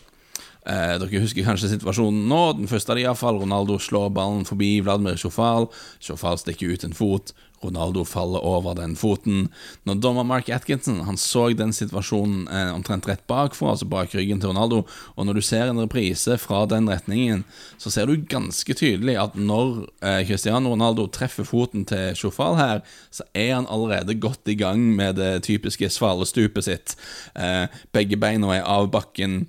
Eh, 0.67 0.95
dere 0.99 1.21
husker 1.23 1.45
kanskje 1.47 1.71
situasjonen 1.73 2.25
nå. 2.29 2.41
Den 2.59 2.71
første 2.71 2.93
av 2.93 2.99
de 2.99 3.05
iallfall. 3.05 3.39
Ronaldo 3.43 3.79
slår 3.79 4.09
ballen 4.15 4.47
forbi 4.47 4.79
Vladimir 4.83 5.19
Sjofal. 5.19 5.69
Sjofal 6.03 6.41
stikker 6.41 6.75
ut 6.75 6.83
en 6.83 6.97
fot. 6.97 7.33
Ronaldo 7.63 8.05
faller 8.07 8.43
over 8.45 8.75
den 8.77 8.95
foten. 8.95 9.49
Når 9.87 9.99
dommer 10.03 10.27
Mark 10.27 10.49
Atkinson 10.49 11.01
han 11.07 11.19
så 11.19 11.49
den 11.57 11.73
situasjonen 11.75 12.47
eh, 12.47 12.71
omtrent 12.75 13.07
rett 13.09 13.25
bakfra, 13.27 13.73
altså 13.73 13.87
bak 13.89 14.15
ryggen 14.15 14.39
til 14.39 14.53
Ronaldo, 14.53 14.85
og 15.15 15.27
når 15.27 15.39
du 15.39 15.43
ser 15.43 15.67
en 15.67 15.81
reprise 15.81 16.37
fra 16.39 16.63
den 16.71 16.89
retningen, 16.89 17.43
så 17.77 17.91
ser 17.91 18.07
du 18.07 18.23
ganske 18.31 18.75
tydelig 18.79 19.17
at 19.19 19.35
når 19.35 19.89
eh, 19.99 20.23
Cristiano 20.29 20.73
Ronaldo 20.73 21.09
treffer 21.11 21.47
foten 21.47 21.83
til 21.89 22.15
Sjofal 22.19 22.59
her, 22.59 22.83
så 23.11 23.27
er 23.33 23.55
han 23.57 23.69
allerede 23.69 24.15
godt 24.15 24.47
i 24.47 24.57
gang 24.59 24.91
med 24.95 25.19
det 25.19 25.43
typiske 25.47 25.91
svalestupet 25.91 26.67
sitt. 26.69 26.99
Eh, 27.35 27.65
begge 27.95 28.19
beina 28.19 28.55
er 28.55 28.67
av 28.67 28.91
bakken. 28.93 29.47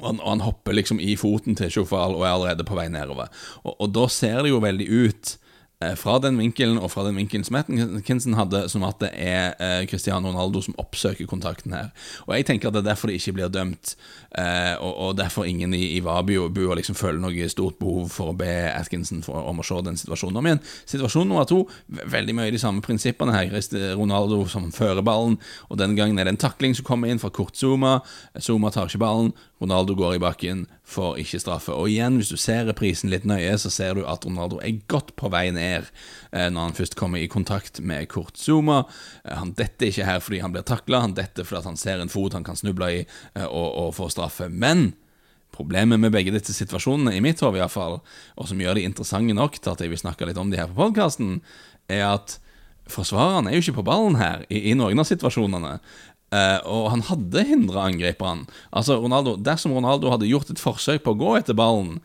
Og 0.00 0.06
han, 0.08 0.20
og 0.20 0.28
han, 0.32 0.42
hopper 0.42 0.74
liksom 0.74 0.98
i 1.00 1.14
foten 1.18 1.54
til 1.58 1.70
Sjofal 1.70 2.16
og 2.16 2.24
er 2.24 2.32
allerede 2.32 2.66
på 2.66 2.76
vei 2.78 2.88
nedover. 2.90 3.30
Og, 3.62 3.76
og 3.78 3.92
da 3.94 4.08
ser 4.10 4.42
det 4.42 4.50
jo 4.50 4.62
veldig 4.64 4.88
ut 4.90 5.34
fra 5.98 6.16
den 6.22 6.38
vinkelen 6.40 6.78
og 6.80 6.90
fra 6.92 7.04
den 7.06 7.16
vinkelen 7.18 7.44
som 7.46 7.58
Atkinson 7.58 8.36
hadde, 8.38 8.64
som 8.72 8.84
at 8.86 9.00
det 9.02 9.10
er 9.20 9.54
eh, 9.62 9.86
Cristiano 9.90 10.30
Ronaldo 10.30 10.62
som 10.64 10.76
oppsøker 10.80 11.28
kontakten 11.30 11.74
her. 11.76 11.90
Og 12.26 12.34
jeg 12.36 12.48
tenker 12.48 12.70
at 12.70 12.76
det 12.76 12.84
er 12.84 12.90
derfor 12.90 13.10
de 13.10 13.18
ikke 13.18 13.36
blir 13.36 13.52
dømt, 13.52 13.94
eh, 14.38 14.74
og, 14.78 14.92
og, 14.92 15.16
derfor 15.18 15.48
ingen 15.48 15.74
i, 15.76 15.96
i 15.96 16.02
Vabio 16.04 16.48
bør 16.52 16.76
liksom 16.78 16.98
føler 16.98 17.20
noe 17.22 17.48
stort 17.52 17.78
behov 17.80 18.10
for 18.14 18.32
å 18.32 18.36
be 18.38 18.50
Atkinson 18.72 19.24
for, 19.26 19.44
om 19.50 19.62
å 19.62 19.66
se 19.66 19.80
den 19.86 19.98
situasjonen 20.00 20.40
om 20.40 20.50
igjen. 20.50 20.62
Situasjon 20.90 21.30
nummer 21.30 21.48
to, 21.48 21.64
veldig 21.88 22.36
mye 22.38 22.54
de 22.54 22.62
samme 22.62 22.84
prinsippene 22.84 23.34
her. 23.34 23.54
Ronaldo 23.98 24.44
som 24.50 24.70
fører 24.74 25.04
ballen, 25.04 25.38
og 25.68 25.80
den 25.80 25.96
gangen 25.98 26.18
er 26.18 26.28
det 26.28 26.36
en 26.36 26.44
takling 26.46 26.76
som 26.76 26.86
kommer 26.86 27.10
inn 27.10 27.22
fra 27.22 27.32
kort 27.34 27.58
Zuma. 27.58 27.98
Zuma 28.42 28.72
tar 28.74 28.90
ikke 28.90 29.02
ballen, 29.02 29.32
Ronaldo 29.64 29.94
går 29.96 30.16
i 30.16 30.22
bakken, 30.22 30.64
får 30.84 31.18
ikke 31.22 31.40
straffe. 31.40 31.72
Og 31.72 31.88
igjen, 31.88 32.18
hvis 32.20 32.32
du 32.32 32.36
ser 32.40 32.66
reprisen 32.68 33.12
litt 33.12 33.24
nøye, 33.28 33.54
så 33.60 33.70
ser 33.72 33.96
du 33.96 34.04
at 34.08 34.26
Ronaldo 34.26 34.58
er 34.60 34.80
godt 34.90 35.14
på 35.16 35.30
vei 35.32 35.46
ned 35.54 35.73
eh, 35.82 36.48
når 36.52 36.60
han 36.68 36.76
først 36.78 36.96
kommer 36.98 37.22
i 37.22 37.30
kontakt 37.30 37.80
med 37.80 38.06
Kurt 38.12 38.38
Zuma. 38.38 38.84
Eh, 39.24 39.34
han 39.34 39.54
detter 39.58 39.90
ikke 39.90 40.08
her 40.08 40.20
fordi 40.22 40.42
han 40.44 40.54
blir 40.54 40.66
takla, 40.66 41.02
han 41.04 41.16
detter 41.18 41.46
fordi 41.48 41.72
han 41.72 41.80
ser 41.80 42.02
en 42.02 42.12
fot 42.12 42.36
han 42.36 42.46
kan 42.46 42.58
snuble 42.58 42.90
i 42.92 43.00
eh, 43.02 43.48
og, 43.48 43.68
og 43.86 43.96
få 43.98 44.10
straffe. 44.12 44.50
Men 44.50 44.92
Problemet 45.54 46.00
med 46.02 46.10
begge 46.10 46.32
disse 46.34 46.50
situasjonene, 46.56 47.12
i 47.14 47.22
mitt 47.22 47.38
hode 47.44 47.60
iallfall, 47.60 48.00
og 48.34 48.48
som 48.50 48.58
gjør 48.58 48.74
de 48.74 48.88
interessante 48.88 49.36
nok 49.36 49.60
til 49.60 49.70
at 49.70 49.84
jeg 49.84 49.92
vil 49.92 50.00
snakke 50.00 50.26
litt 50.26 50.40
om 50.40 50.50
de 50.50 50.58
her 50.58 50.66
på 50.66 50.80
podkasten, 50.80 51.36
er 51.86 52.02
at 52.08 52.38
forsvareren 52.90 53.46
er 53.48 53.56
jo 53.56 53.62
ikke 53.62 53.78
på 53.78 53.86
ballen 53.86 54.18
her 54.18 54.42
i, 54.48 54.72
i 54.72 54.74
noen 54.74 54.98
av 54.98 55.06
situasjonene. 55.08 55.76
Uh, 56.34 56.58
og 56.66 56.88
han 56.90 57.04
hadde 57.06 57.44
hindra 57.46 57.84
angriperen. 57.86 58.42
Altså, 58.74 58.96
Ronaldo, 58.98 59.36
Dersom 59.38 59.76
Ronaldo 59.76 60.10
hadde 60.10 60.26
gjort 60.26 60.50
et 60.50 60.58
forsøk 60.58 61.04
på 61.04 61.14
å 61.14 61.20
gå 61.20 61.36
etter 61.38 61.54
ballen, 61.54 62.00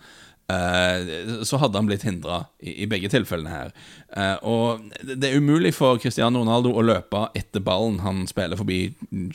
så 1.46 1.60
hadde 1.62 1.78
han 1.78 1.90
blitt 1.90 2.04
hindra 2.08 2.40
i, 2.60 2.88
begge 2.90 3.10
tilfellene 3.12 3.52
her. 3.52 3.74
Uh, 4.10 4.38
og 4.50 4.96
det 5.06 5.30
er 5.30 5.38
umulig 5.38 5.72
for 5.78 6.00
Cristiano 6.02 6.42
Ronaldo 6.42 6.72
å 6.74 6.84
løpe 6.86 7.28
etter 7.38 7.62
ballen 7.62 8.00
han 8.02 8.24
spiller 8.30 8.58
forbi 8.58 8.80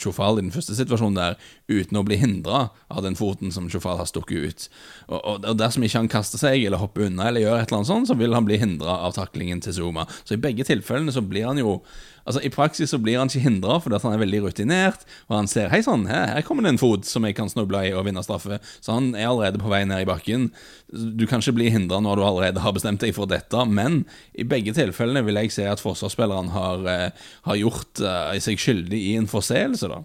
Chofal 0.00 0.40
i 0.40 0.46
den 0.46 0.54
første 0.54 0.74
situasjonen 0.74 1.20
der, 1.20 1.36
uten 1.70 2.00
å 2.00 2.04
bli 2.06 2.18
hindra 2.18 2.66
av 2.90 3.04
den 3.06 3.14
foten 3.18 3.54
som 3.54 3.68
Chofal 3.70 4.00
har 4.00 4.10
stukket 4.10 4.48
ut. 4.48 4.66
Og, 5.14 5.46
dersom 5.58 5.86
ikke 5.86 6.02
han 6.02 6.10
kaster 6.10 6.42
seg 6.42 6.64
eller 6.64 6.82
hopper 6.82 7.06
unna 7.06 7.28
eller 7.30 7.44
gjør 7.44 7.60
et 7.60 7.68
eller 7.68 7.80
annet 7.82 7.92
sånt, 7.92 8.10
så 8.10 8.18
vil 8.18 8.34
han 8.34 8.48
bli 8.48 8.58
hindra 8.60 8.98
av 9.06 9.14
taklingen 9.14 9.62
til 9.64 9.76
Zuma. 9.78 10.08
Så 10.24 10.34
i 10.34 10.42
begge 10.42 10.66
tilfellene 10.66 11.14
så 11.14 11.22
blir 11.22 11.46
han 11.46 11.62
jo 11.62 11.78
Altså 12.24 12.40
I 12.44 12.50
praksis 12.52 12.92
så 12.92 12.98
blir 13.00 13.18
han 13.20 13.30
ikke 13.30 13.44
hindra 13.44 13.78
fordi 13.82 14.00
han 14.02 14.16
er 14.16 14.22
veldig 14.22 14.40
rutinert, 14.46 15.04
og 15.28 15.36
han 15.38 15.50
ser 15.50 15.70
hei 15.72 15.82
sann, 15.84 16.06
her, 16.08 16.26
her, 16.32 16.44
kommer 16.46 16.64
det 16.64 16.74
en 16.74 16.80
fot 16.80 17.08
som 17.08 17.26
jeg 17.26 17.36
kan 17.38 17.50
snuble 17.52 17.82
i 17.84 17.92
og 17.94 18.06
vinne 18.08 18.24
straffe. 18.24 18.60
Så 18.84 18.96
han 18.96 19.12
er 19.12 19.28
allerede 19.30 19.60
på 19.62 19.72
vei 19.72 19.82
ned 19.88 20.04
i 20.04 20.08
bakken. 20.08 20.48
Du 20.90 21.26
kan 21.30 21.44
ikke 21.44 21.56
bli 21.58 21.72
hindra 21.74 22.00
når 22.04 22.20
du 22.20 22.26
allerede 22.26 22.64
har 22.64 22.76
bestemt 22.76 23.04
deg 23.04 23.14
for 23.16 23.30
dette, 23.30 23.66
men 23.68 24.02
i 24.32 24.46
begge 24.48 24.74
tilfellene 24.76 25.24
vil 25.26 25.40
jeg 25.42 25.54
si 25.54 25.66
at 25.68 25.82
forsvarsspilleren 25.82 26.52
har, 26.54 26.86
uh, 26.88 27.26
har 27.48 27.60
gjort 27.60 28.04
uh, 28.04 28.32
seg 28.42 28.60
skyldig 28.60 29.00
i 29.12 29.16
en 29.20 29.30
forseelse, 29.30 29.90
da. 29.90 30.02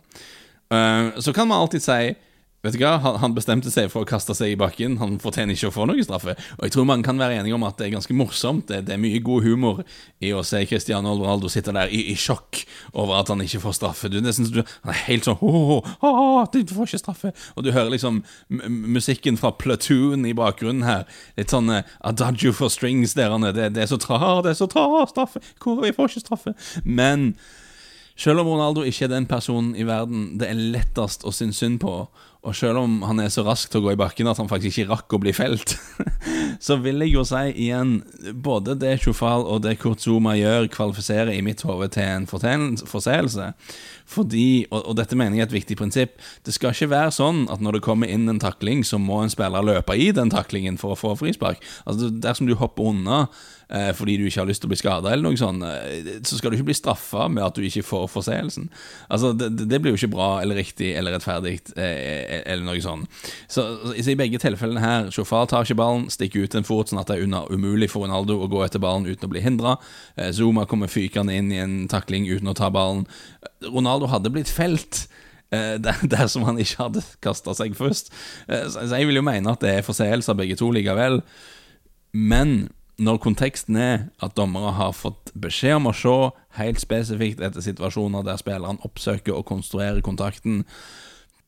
Uh, 0.70 1.16
så 1.18 1.34
kan 1.34 1.48
man 1.50 1.64
alltid 1.64 1.82
si 1.82 2.02
Vet 2.66 2.76
du 2.76 2.82
hva, 2.82 2.98
Han 3.22 3.36
bestemte 3.36 3.72
seg 3.72 3.88
for 3.92 4.04
å 4.04 4.08
kaste 4.10 4.36
seg 4.36 4.54
i 4.54 4.58
bakken. 4.60 4.98
Han 5.00 5.16
fortjener 5.24 5.56
ikke 5.56 5.70
å 5.70 5.76
få 5.76 5.86
noe 5.88 6.04
straffe. 6.04 6.36
Og 6.58 6.66
jeg 6.68 6.74
tror 6.76 6.88
man 6.90 7.04
kan 7.06 7.20
være 7.20 7.38
enige 7.40 7.56
om 7.56 7.64
at 7.68 7.78
det 7.80 7.88
er 7.88 7.94
ganske 7.96 8.16
morsomt. 8.18 8.68
Det, 8.68 8.82
det 8.90 8.96
er 8.96 9.02
mye 9.02 9.22
god 9.24 9.48
humor 9.48 9.80
i 10.20 10.34
å 10.36 10.44
se 10.48 10.62
Cristiano 10.68 11.14
Ronaldo 11.16 11.52
sitte 11.52 11.72
der 11.76 11.92
i, 11.94 12.02
i 12.12 12.18
sjokk 12.20 12.66
over 12.92 13.22
at 13.22 13.32
han 13.32 13.46
ikke 13.46 13.62
får 13.64 13.78
straffe. 13.80 14.12
Du, 14.12 14.20
synes 14.20 14.52
du, 14.52 14.60
han 14.84 14.92
er 14.92 15.00
helt 15.06 15.30
sånn 15.30 15.40
oh, 15.40 15.78
oh, 15.80 16.04
oh, 16.10 16.42
Du 16.52 16.76
får 16.76 16.92
ikke 16.92 17.02
straffe. 17.06 17.32
Og 17.56 17.64
du 17.64 17.72
hører 17.72 17.94
liksom 17.96 18.22
musikken 18.50 19.40
fra 19.40 19.54
Platoon 19.56 20.28
i 20.28 20.36
bakgrunnen 20.36 20.84
her. 20.88 21.08
Litt 21.40 21.56
sånn 21.56 21.72
uh, 21.72 21.86
Adagio 22.04 22.52
for 22.56 22.74
strings 22.74 23.16
der. 23.16 23.32
Det, 23.56 23.72
det 23.78 23.86
er 23.86 23.92
så 23.94 24.02
tra, 24.02 24.20
det 24.44 24.52
er 24.52 24.60
så 24.60 24.68
tra, 24.68 24.86
straffe. 25.08 25.40
Hvor, 25.64 25.86
jeg 25.88 25.96
får 25.96 26.12
ikke 26.12 26.28
straffe. 26.28 26.56
Men 26.84 27.32
selv 28.20 28.44
om 28.44 28.52
Ronaldo 28.52 28.84
ikke 28.84 29.08
er 29.08 29.14
den 29.14 29.28
personen 29.30 29.76
i 29.80 29.86
verden 29.88 30.34
det 30.40 30.50
er 30.50 30.60
lettest 30.76 31.24
å 31.24 31.32
synes 31.36 31.62
synd 31.62 31.80
på, 31.84 31.94
og 32.40 32.56
selv 32.56 32.80
om 32.80 33.02
han 33.04 33.20
er 33.20 33.28
så 33.32 33.44
rask 33.44 33.68
til 33.68 33.82
å 33.82 33.84
gå 33.84 33.94
i 33.96 34.00
bakken 34.00 34.28
at 34.32 34.40
han 34.40 34.48
faktisk 34.48 34.80
ikke 34.80 34.94
rakk 34.94 35.16
å 35.16 35.20
bli 35.20 35.34
felt, 35.36 35.74
så 36.66 36.78
vil 36.80 37.04
jeg 37.04 37.12
jo 37.18 37.26
si 37.28 37.42
igjen 37.66 37.98
Både 38.40 38.78
det 38.80 38.94
Chofal 39.04 39.44
og 39.44 39.66
det 39.66 39.76
Kurt 39.82 40.04
Zuma 40.04 40.38
gjør, 40.40 40.70
kvalifiserer 40.72 41.34
i 41.36 41.44
mitt 41.44 41.66
hode 41.68 41.90
til 41.92 42.06
en 42.06 42.28
forseelse. 42.30 43.50
Fordi, 44.10 44.66
og, 44.70 44.80
og, 44.80 44.96
dette 45.00 45.18
mener 45.20 45.36
jeg 45.36 45.44
er 45.44 45.50
et 45.50 45.58
viktig 45.58 45.78
prinsipp, 45.80 46.16
det 46.48 46.56
skal 46.56 46.72
ikke 46.72 46.94
være 46.94 47.12
sånn 47.16 47.44
at 47.52 47.64
når 47.64 47.78
det 47.78 47.86
kommer 47.86 48.12
inn 48.12 48.32
en 48.32 48.42
takling, 48.42 48.86
så 48.88 49.02
må 49.02 49.20
en 49.24 49.32
spiller 49.34 49.66
løpe 49.66 50.00
i 50.00 50.10
den 50.16 50.32
taklingen 50.32 50.80
for 50.80 50.96
å 50.96 51.00
få 51.00 51.16
frispark. 51.20 51.60
Altså 51.84 52.12
Dersom 52.24 52.48
du 52.48 52.56
hopper 52.60 52.94
unna 52.94 53.26
fordi 53.70 54.16
du 54.18 54.24
ikke 54.26 54.42
har 54.42 54.48
lyst 54.50 54.64
til 54.64 54.70
å 54.70 54.72
bli 54.72 54.80
skada, 54.80 55.12
eller 55.14 55.28
noe 55.28 55.38
sånt, 55.38 55.62
eh, 55.62 56.08
så 56.26 56.40
skal 56.40 56.52
du 56.52 56.58
ikke 56.58 56.70
bli 56.72 56.78
straffa 56.78 57.28
med 57.30 57.44
at 57.46 57.58
du 57.58 57.66
ikke 57.66 57.86
får 57.86 58.08
forseelsen. 58.10 58.70
Altså, 59.14 59.32
det, 59.38 59.52
det, 59.60 59.80
blir 59.82 59.94
jo 59.94 60.00
ikke 60.00 60.16
bra 60.16 60.30
eller 60.42 60.58
riktig 60.58 60.92
eller 60.98 61.14
rettferdig, 61.16 61.60
eh, 61.78 62.42
eller 62.50 62.66
noe 62.66 62.82
sånt. 62.82 63.22
Så, 63.46 63.66
så, 63.84 63.94
i 64.00 64.18
begge 64.18 64.42
tilfellene 64.42 64.82
her, 64.84 65.12
sjåfør 65.14 65.50
tar 65.52 65.68
ikke 65.68 65.78
ballen, 65.82 66.08
stikker 66.14 66.48
ut 66.48 66.58
en 66.58 66.68
fot 66.68 66.90
sånn 66.90 67.02
at 67.02 67.12
det 67.12 67.20
er 67.20 67.28
under, 67.28 67.46
umulig 67.54 67.92
for 67.94 68.08
Ronaldo 68.08 68.40
å 68.42 68.50
gå 68.52 68.64
etter 68.66 68.82
ballen 68.82 69.08
uten 69.10 69.30
å 69.30 69.34
bli 69.36 69.46
hindra. 69.46 69.78
Eh, 70.18 70.32
Zuma 70.36 70.66
kommer 70.70 70.92
fykende 70.92 71.38
inn 71.38 71.54
i 71.54 71.62
en 71.62 71.80
takling 71.92 72.26
uten 72.30 72.50
å 72.50 72.58
ta 72.58 72.72
ballen. 72.74 73.06
Ronaldo 73.68 74.10
hadde 74.10 74.34
blitt 74.34 74.50
felt 74.50 75.06
eh, 75.54 75.78
dersom 76.16 76.48
han 76.50 76.60
ikke 76.62 76.88
hadde 76.88 77.06
kasta 77.24 77.56
seg 77.58 77.78
først. 77.78 78.10
Eh, 78.50 78.66
så 78.74 78.90
jeg 78.90 79.10
vil 79.10 79.22
jo 79.22 79.26
mene 79.30 79.54
at 79.54 79.62
det 79.62 79.78
er 79.78 79.88
forseelser 79.88 80.38
begge 80.40 80.58
to 80.60 80.74
likevel. 80.74 81.22
Men 82.18 82.72
når 83.00 83.20
konteksten 83.24 83.78
er 83.80 84.08
at 84.24 84.36
dommere 84.38 84.74
har 84.78 84.96
fått 84.96 85.32
beskjed 85.40 85.80
om 85.80 85.90
å 85.92 85.96
se 85.96 86.16
helt 86.60 86.82
spesifikt 86.82 87.44
etter 87.44 87.64
situasjoner 87.64 88.26
der 88.28 88.40
spilleren 88.42 88.82
oppsøker 88.86 89.38
og 89.38 89.48
konstruerer 89.50 90.04
kontakten, 90.06 90.66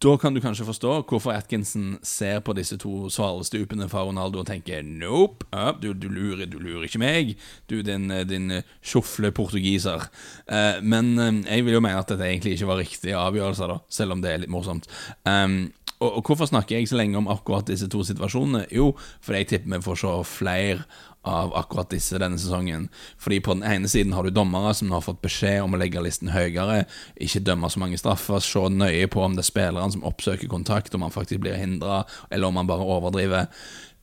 da 0.02 0.16
kan 0.18 0.34
du 0.34 0.42
kanskje 0.42 0.66
forstå 0.66 0.94
hvorfor 1.10 1.36
Atkinson 1.36 2.00
ser 2.06 2.40
på 2.42 2.56
disse 2.58 2.74
to 2.82 3.10
svalestupene 3.14 3.86
fra 3.90 4.02
Ronaldo 4.08 4.42
og 4.42 4.48
tenker 4.50 4.82
nope, 4.82 5.46
ja, 5.54 5.76
du, 5.78 5.92
du, 5.94 6.08
lurer, 6.10 6.48
du, 6.50 6.58
lurer, 6.58 6.88
ikke 6.88 7.02
meg, 7.04 7.36
du 7.70 7.84
din, 7.86 8.10
din 8.26 8.64
sjofle 8.82 9.30
portugiser. 9.36 10.08
Eh, 10.50 10.82
men 10.82 11.14
uh, 11.20 11.30
jeg 11.46 11.68
vil 11.68 11.78
jo 11.78 11.84
mene 11.86 12.02
at 12.02 12.10
dette 12.10 12.26
egentlig 12.26 12.56
ikke 12.58 12.72
var 12.72 12.82
riktige 12.82 13.20
avgjørelser, 13.20 13.76
da, 13.76 13.78
selv 13.94 14.18
om 14.18 14.26
det 14.26 14.34
er 14.34 14.42
litt 14.42 14.54
morsomt. 14.54 14.90
Um, 15.22 15.68
og, 16.02 16.18
og, 16.18 16.26
hvorfor 16.26 16.50
snakker 16.50 16.80
jeg 16.80 16.90
så 16.90 16.98
lenge 16.98 17.20
om 17.20 17.30
akkurat 17.30 17.68
disse 17.70 17.88
to 17.92 18.02
situasjonene? 18.08 18.66
Jo, 18.74 18.92
fordi 19.22 19.44
jeg 19.44 19.50
tipper 19.52 19.78
vi 19.78 19.86
får 19.86 20.02
se 20.02 20.14
flere 20.32 20.86
av 21.28 21.52
akkurat 21.54 21.92
disse 21.94 22.18
denne 22.18 22.40
sesongen. 22.42 22.88
Fordi 23.22 23.38
på 23.46 23.54
den 23.54 23.66
ene 23.68 23.90
siden 23.92 24.16
har 24.18 24.26
du 24.26 24.34
dommere 24.34 24.74
som 24.78 24.90
har 24.96 25.04
fått 25.06 25.22
beskjed 25.22 25.62
om 25.62 25.78
å 25.78 25.82
legge 25.82 26.02
listen 26.02 26.34
høyere, 26.34 26.88
ikke 27.22 27.44
dømme 27.46 27.70
så 27.70 27.84
mange 27.84 28.02
straffer, 28.02 28.42
se 28.42 28.66
nøye 28.74 29.06
på 29.12 29.22
om 29.22 29.38
det 29.38 29.46
er 29.46 29.52
spilleren 29.52 29.94
som 29.94 30.08
oppsøker 30.10 30.50
kontakt, 30.50 30.96
om 30.98 31.06
han 31.06 31.14
faktisk 31.14 31.44
blir 31.46 31.60
hindra, 31.62 32.04
eller 32.32 32.50
om 32.50 32.58
han 32.58 32.72
bare 32.72 32.90
overdriver. 32.98 33.52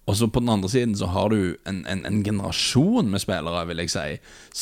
Og 0.09 0.17
så 0.17 0.31
på 0.33 0.41
den 0.41 0.49
andre 0.49 0.71
siden 0.73 0.95
så 0.97 1.11
har 1.13 1.35
du 1.35 1.59
en, 1.69 1.83
en, 1.91 2.07
en 2.09 2.23
generasjon 2.25 3.11
med 3.13 3.21
spillere, 3.21 3.67
vil 3.69 3.83
jeg 3.83 3.93
si, 3.93 4.07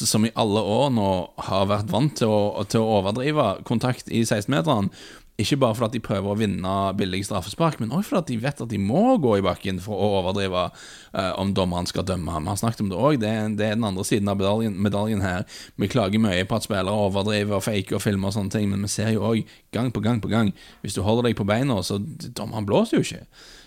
som 0.08 0.24
i 0.26 0.32
alle 0.34 0.64
år 0.64 0.88
nå 0.96 1.10
har 1.46 1.68
vært 1.70 1.92
vant 1.92 2.16
til 2.18 2.32
å, 2.32 2.64
til 2.66 2.82
å 2.82 2.96
overdrive 2.98 3.52
kontakt 3.68 4.10
i 4.10 4.24
16-meteren. 4.24 4.90
Ikke 5.36 5.58
bare 5.60 5.76
fordi 5.76 5.98
de 5.98 6.04
prøver 6.04 6.32
å 6.32 6.36
vinne 6.40 6.74
billig 6.96 7.26
straffespark, 7.26 7.76
men 7.82 7.90
også 7.92 8.14
fordi 8.14 8.32
de 8.32 8.44
vet 8.46 8.60
at 8.64 8.70
de 8.70 8.78
må 8.80 9.18
gå 9.20 9.34
i 9.36 9.44
bakken 9.44 9.82
for 9.84 10.00
å 10.00 10.06
overdrive 10.22 10.62
uh, 10.70 11.32
om 11.36 11.52
dommeren 11.56 11.88
skal 11.88 12.06
dømme. 12.08 12.38
Vi 12.40 12.48
har 12.48 12.56
snakket 12.56 12.80
om 12.86 12.88
det 12.92 12.96
òg, 12.96 13.18
det, 13.20 13.32
det, 13.60 13.68
er 13.68 13.76
den 13.76 13.84
andre 13.84 14.06
siden 14.08 14.32
av 14.32 14.40
medaljen, 14.40 14.78
medaljen, 14.80 15.20
her. 15.20 15.44
Vi 15.76 15.90
klager 15.92 16.22
mye 16.24 16.46
på 16.48 16.56
at 16.56 16.64
spillere 16.64 17.04
overdriver 17.04 17.58
og 17.58 17.66
faker 17.66 17.98
og 17.98 18.04
filmer 18.06 18.32
og 18.32 18.38
sånne 18.38 18.54
ting, 18.56 18.70
men 18.72 18.88
vi 18.88 18.92
ser 18.94 19.12
jo 19.12 19.26
òg 19.28 19.52
gang 19.76 19.92
på 19.92 20.00
gang 20.00 20.22
på 20.24 20.32
gang 20.32 20.54
Hvis 20.80 20.96
du 20.96 21.02
holder 21.04 21.28
deg 21.28 21.36
på 21.36 21.44
beina, 21.48 21.76
så 21.84 22.00
dommeren 22.00 22.68
blåser 22.68 22.96
jo 22.96 23.04
ikke. 23.04 23.26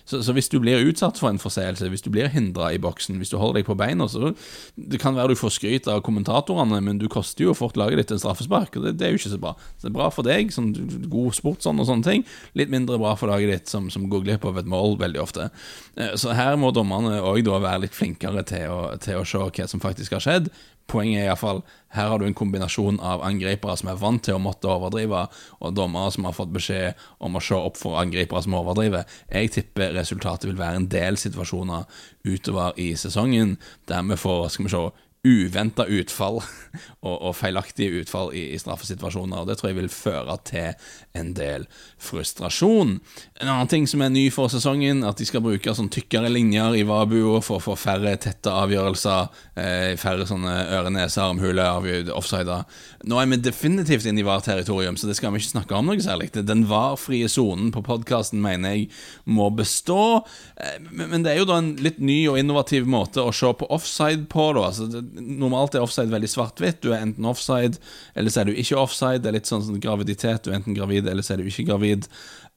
Så, 0.10 0.24
så, 0.26 0.34
hvis 0.34 0.50
du 0.50 0.58
blir 0.62 0.82
utsatt 0.90 1.20
for 1.22 1.30
en 1.30 1.42
forseelse, 1.42 1.86
hvis 1.92 2.02
du 2.02 2.10
blir 2.10 2.32
hindra 2.34 2.72
i 2.74 2.80
boksen, 2.82 3.20
hvis 3.22 3.30
du 3.30 3.38
holder 3.38 3.60
deg 3.60 3.68
på 3.68 3.78
beina, 3.78 4.08
så 4.10 4.34
Det 4.76 5.00
kan 5.02 5.14
være 5.16 5.36
du 5.36 5.40
får 5.40 5.54
skryt 5.54 5.90
av 5.92 6.02
kommentatorene, 6.02 6.80
men 6.82 6.98
du 6.98 7.08
koster 7.12 7.46
jo 7.46 7.54
fort 7.54 7.78
laget 7.78 8.02
ditt 8.02 8.14
en 8.16 8.22
straffespark, 8.24 8.78
og 8.78 8.88
det, 8.88 8.96
det, 8.98 9.06
er 9.06 9.14
jo 9.14 9.20
ikke 9.22 9.36
så 9.36 9.42
bra. 9.42 9.54
Så 9.78 9.86
det 9.86 9.92
er 9.92 10.00
bra 10.00 10.10
for 10.14 10.26
deg, 10.26 10.54
som 10.56 10.72
god 11.14 11.38
sportsånd 11.38 11.84
og 11.84 11.90
sånne 11.92 12.08
ting. 12.08 12.26
Litt 12.58 12.74
mindre 12.74 12.98
bra 13.02 13.14
for 13.20 13.30
laget 13.30 13.54
ditt, 13.54 13.70
som, 13.70 13.92
som 13.94 14.10
går 14.10 14.26
glipp 14.26 14.50
av 14.50 14.58
et 14.58 14.70
mål 14.70 14.98
veldig 15.04 15.22
ofte. 15.22 15.52
Eh, 15.96 16.16
så 16.18 16.34
her 16.34 16.58
må 16.58 16.74
dommerne 16.74 17.22
òg 17.22 17.46
være 17.46 17.86
litt 17.86 17.98
flinkere 17.98 18.44
til 18.50 18.74
å, 18.74 18.82
til 19.02 19.22
å 19.22 19.28
se 19.28 19.46
hva 19.46 19.70
som 19.70 19.84
faktisk 19.84 20.18
har 20.18 20.26
skjedd, 20.26 20.50
Poenget 20.90 21.22
er 21.22 21.30
iallfall 21.30 21.62
her 21.94 22.10
har 22.12 22.20
du 22.22 22.26
en 22.28 22.38
kombinasjon 22.38 23.00
av 23.02 23.24
angripere 23.26 23.76
som 23.80 23.90
er 23.90 23.98
vant 24.02 24.22
til 24.26 24.38
å 24.38 24.42
måtte 24.42 24.70
overdrive, 24.70 25.24
og 25.58 25.76
dommere 25.78 26.14
som 26.14 26.28
har 26.28 26.36
fått 26.38 26.54
beskjed 26.54 27.00
om 27.26 27.38
å 27.38 27.42
se 27.42 27.58
opp 27.58 27.80
for 27.82 27.98
angripere 28.02 28.44
som 28.46 28.58
overdriver. 28.60 29.08
Jeg 29.32 29.54
tipper 29.56 29.96
resultatet 29.98 30.50
vil 30.50 30.60
være 30.60 30.84
en 30.84 30.90
del 30.92 31.18
situasjoner 31.18 31.88
utover 32.30 32.78
i 32.78 32.92
sesongen 33.00 33.58
der 33.90 34.06
vi 34.06 34.20
får 34.22 34.52
skal 34.54 34.68
vi 34.68 34.74
se, 34.76 34.84
uventa 35.24 35.84
utfall 35.86 36.40
og, 37.06 37.16
og, 37.16 37.34
feilaktige 37.36 38.02
utfall 38.02 38.32
i, 38.32 38.46
i, 38.54 38.60
straffesituasjoner. 38.60 39.42
og 39.42 39.50
Det 39.50 39.58
tror 39.60 39.70
jeg 39.72 39.80
vil 39.82 39.92
føre 39.92 40.38
til 40.48 40.92
en 41.20 41.34
del 41.36 41.66
frustrasjon. 42.00 42.96
En 43.42 43.52
annen 43.52 43.72
ting 43.72 43.88
som 43.90 44.04
er 44.06 44.14
ny 44.14 44.30
for 44.32 44.52
sesongen, 44.52 45.04
at 45.08 45.20
de 45.20 45.28
skal 45.28 45.44
bruke 45.44 45.76
sånn 45.76 45.92
tykkere 45.92 46.32
linjer 46.32 46.78
i 46.80 46.86
Vabu 46.88 47.18
for 47.44 47.58
å 47.60 47.64
få 47.64 47.76
færre 47.80 48.16
tette 48.22 48.54
avgjørelser, 48.54 49.44
eh, 49.60 49.92
færre 50.00 50.28
sånne 50.30 50.56
øre, 50.78 50.94
nese, 50.96 51.20
armhule, 51.24 51.68
offsider. 52.16 52.64
Nå 53.10 53.20
er 53.20 53.30
vi 53.34 53.42
definitivt 53.44 54.08
inne 54.08 54.24
i 54.24 54.28
VAR-territorium, 54.28 54.98
så 55.00 55.10
det 55.10 55.18
skal 55.20 55.34
vi 55.34 55.44
ikke 55.44 55.56
snakke 55.58 55.76
om 55.76 55.92
noe 55.92 56.00
særlig. 56.04 56.32
Den 56.48 56.66
VAR-frie 56.70 57.28
sonen 57.32 57.74
på 57.76 57.84
podkasten 57.84 58.40
mener 58.44 58.78
jeg 58.78 58.90
må 59.28 59.50
bestå, 59.56 60.24
eh, 60.56 60.80
men 60.92 61.24
det 61.28 61.34
er 61.34 61.42
jo 61.44 61.50
da 61.52 61.60
en 61.60 61.74
litt 61.84 62.00
ny 62.00 62.22
og 62.32 62.40
innovativ 62.40 62.88
måte 62.88 63.24
å 63.24 63.36
se 63.36 63.52
på 63.52 63.68
offside 63.68 64.30
på. 64.32 64.52
da, 64.56 64.68
altså 64.72 64.88
det, 64.88 65.09
Normalt 65.16 65.76
er 65.76 65.86
offside 65.86 66.12
veldig 66.12 66.30
svart-hvitt. 66.32 66.82
Du 66.84 66.92
er 66.92 67.04
enten 67.04 67.28
offside, 67.30 67.80
eller 68.16 68.34
så 68.34 68.44
er 68.44 68.50
du 68.50 68.54
ikke 68.54 68.78
offside. 68.80 69.24
Det 69.24 69.32
er 69.32 69.40
litt 69.40 69.50
sånn, 69.50 69.66
sånn 69.66 69.82
graviditet. 69.84 70.44
Du 70.46 70.52
er 70.52 70.60
enten 70.60 70.78
gravid, 70.78 71.10
eller 71.10 71.26
så 71.26 71.36
er 71.36 71.42
du 71.42 71.50
ikke 71.50 71.68
gravid. 71.72 72.08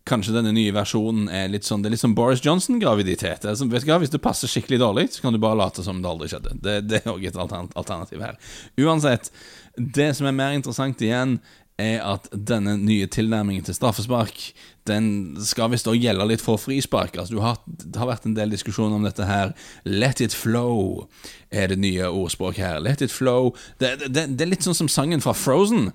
Kanskje 0.09 0.35
denne 0.35 0.50
nye 0.50 0.75
versjonen 0.75 1.28
er 1.30 1.50
litt 1.52 1.62
sånn 1.62 1.85
Det 1.85 1.87
er 1.87 1.94
litt 1.94 2.02
sånn 2.02 2.16
Boris 2.18 2.42
Johnson-graviditet. 2.42 3.47
Hvis 3.47 4.14
det 4.14 4.23
passer 4.23 4.50
skikkelig 4.50 4.80
dårlig, 4.82 5.09
så 5.14 5.23
kan 5.23 5.37
du 5.37 5.38
bare 5.42 5.61
late 5.61 5.85
som 5.87 6.00
det 6.02 6.11
aldri 6.11 6.30
skjedde. 6.32 6.56
Det, 6.59 6.78
det 6.90 7.02
er 7.02 7.12
òg 7.12 7.26
et 7.28 7.38
alternativ 7.38 8.25
her. 8.25 8.38
Uansett, 8.82 9.30
det 9.76 10.11
som 10.18 10.26
er 10.26 10.35
mer 10.35 10.56
interessant 10.59 11.00
igjen, 11.06 11.38
er 11.83 12.05
at 12.07 12.29
denne 12.33 12.77
nye 12.81 13.09
tilnærmingen 13.11 13.67
til 13.67 13.77
straffespark 13.77 14.53
Den 14.89 15.37
skal 15.47 15.71
visst 15.73 15.87
òg 15.91 16.01
gjelde 16.03 16.27
litt 16.27 16.43
for 16.43 16.59
frispark. 16.59 17.15
Altså, 17.21 17.39
har, 17.43 17.61
det 17.67 18.01
har 18.01 18.09
vært 18.11 18.27
en 18.27 18.35
del 18.35 18.51
diskusjon 18.51 18.95
om 18.97 19.05
dette 19.07 19.27
her. 19.29 19.53
Let 19.87 20.23
it 20.25 20.35
flow 20.35 21.07
er 21.55 21.71
det 21.71 21.79
nye 21.79 22.09
ordspråket 22.09 22.65
her. 22.65 22.81
Let 22.83 23.05
it 23.05 23.15
flow. 23.15 23.53
Det, 23.79 23.95
det, 24.09 24.27
det 24.35 24.43
er 24.43 24.51
litt 24.51 24.67
sånn 24.67 24.79
som 24.79 24.91
sangen 24.91 25.23
fra 25.23 25.37
Frozen. 25.39 25.93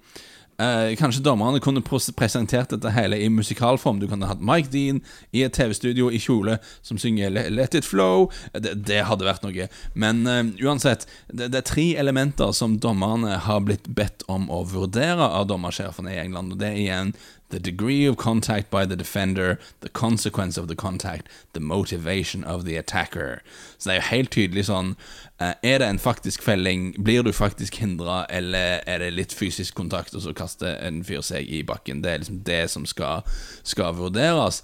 Eh, 0.58 0.96
kanskje 0.98 1.22
dommerne 1.22 1.60
kunne 1.62 1.84
presentert 1.86 2.72
dette 2.74 2.90
hele 2.90 3.20
i 3.22 3.30
musikalform. 3.30 4.00
Du 4.02 4.08
kunne 4.10 4.26
hatt 4.26 4.42
Mike 4.42 4.72
Dean 4.74 5.04
i 5.30 5.44
et 5.46 5.54
TV-studio 5.54 6.10
i 6.10 6.18
kjole 6.18 6.58
som 6.82 6.98
synger 6.98 7.30
Let 7.30 7.78
It 7.78 7.86
Flow. 7.86 8.32
Det, 8.58 8.74
det 8.90 9.04
hadde 9.06 9.28
vært 9.28 9.46
noe. 9.46 9.68
Men 9.94 10.26
eh, 10.26 10.42
uansett, 10.66 11.06
det, 11.30 11.52
det, 11.54 11.62
er 11.62 11.70
tre 11.70 11.88
elementer 12.02 12.56
som 12.58 12.80
dommerne 12.82 13.38
har 13.46 13.62
blitt 13.68 13.86
bedt 13.86 14.26
om 14.26 14.50
å 14.50 14.64
vurdere 14.66 15.30
av 15.30 15.46
dommersjefene 15.52 16.16
i 16.16 16.22
England. 16.24 16.56
Og 16.56 16.64
det 16.64 16.72
er 16.72 16.82
igjen 16.82 17.14
the 17.50 17.60
degree 17.60 18.06
of 18.06 18.18
contact 18.18 18.70
by 18.70 18.86
the 18.86 18.96
defender, 18.96 19.60
the 19.82 19.90
consequence 19.90 20.58
of 20.58 20.68
the 20.68 20.76
contact, 20.76 21.28
the 21.54 21.60
motivation 21.60 22.44
of 22.44 22.66
the 22.66 22.76
attacker. 22.78 23.42
Så 23.78 23.90
det 23.90 23.96
er 23.96 24.02
jo 24.02 24.08
helt 24.10 24.32
tydelig 24.32 24.66
sånn 24.68 24.96
uh, 25.40 25.54
Er 25.64 25.80
det 25.80 25.88
en 25.88 26.00
faktisk 26.00 26.44
felling? 26.44 26.94
Blir 27.04 27.24
du 27.24 27.32
faktisk 27.32 27.80
hindra, 27.80 28.26
eller 28.30 28.82
er 28.88 29.00
det 29.00 29.14
litt 29.14 29.34
fysisk 29.34 29.76
kontakt, 29.76 30.16
og 30.16 30.26
så 30.26 30.34
kaster 30.34 30.76
en 30.84 31.04
fyr 31.08 31.22
seg 31.22 31.48
i 31.48 31.64
bakken? 31.64 32.04
Det 32.04 32.12
er 32.12 32.24
liksom 32.24 32.42
det 32.48 32.66
som 32.74 32.86
skal, 32.86 33.24
skal 33.64 33.96
vurderes. 33.96 34.64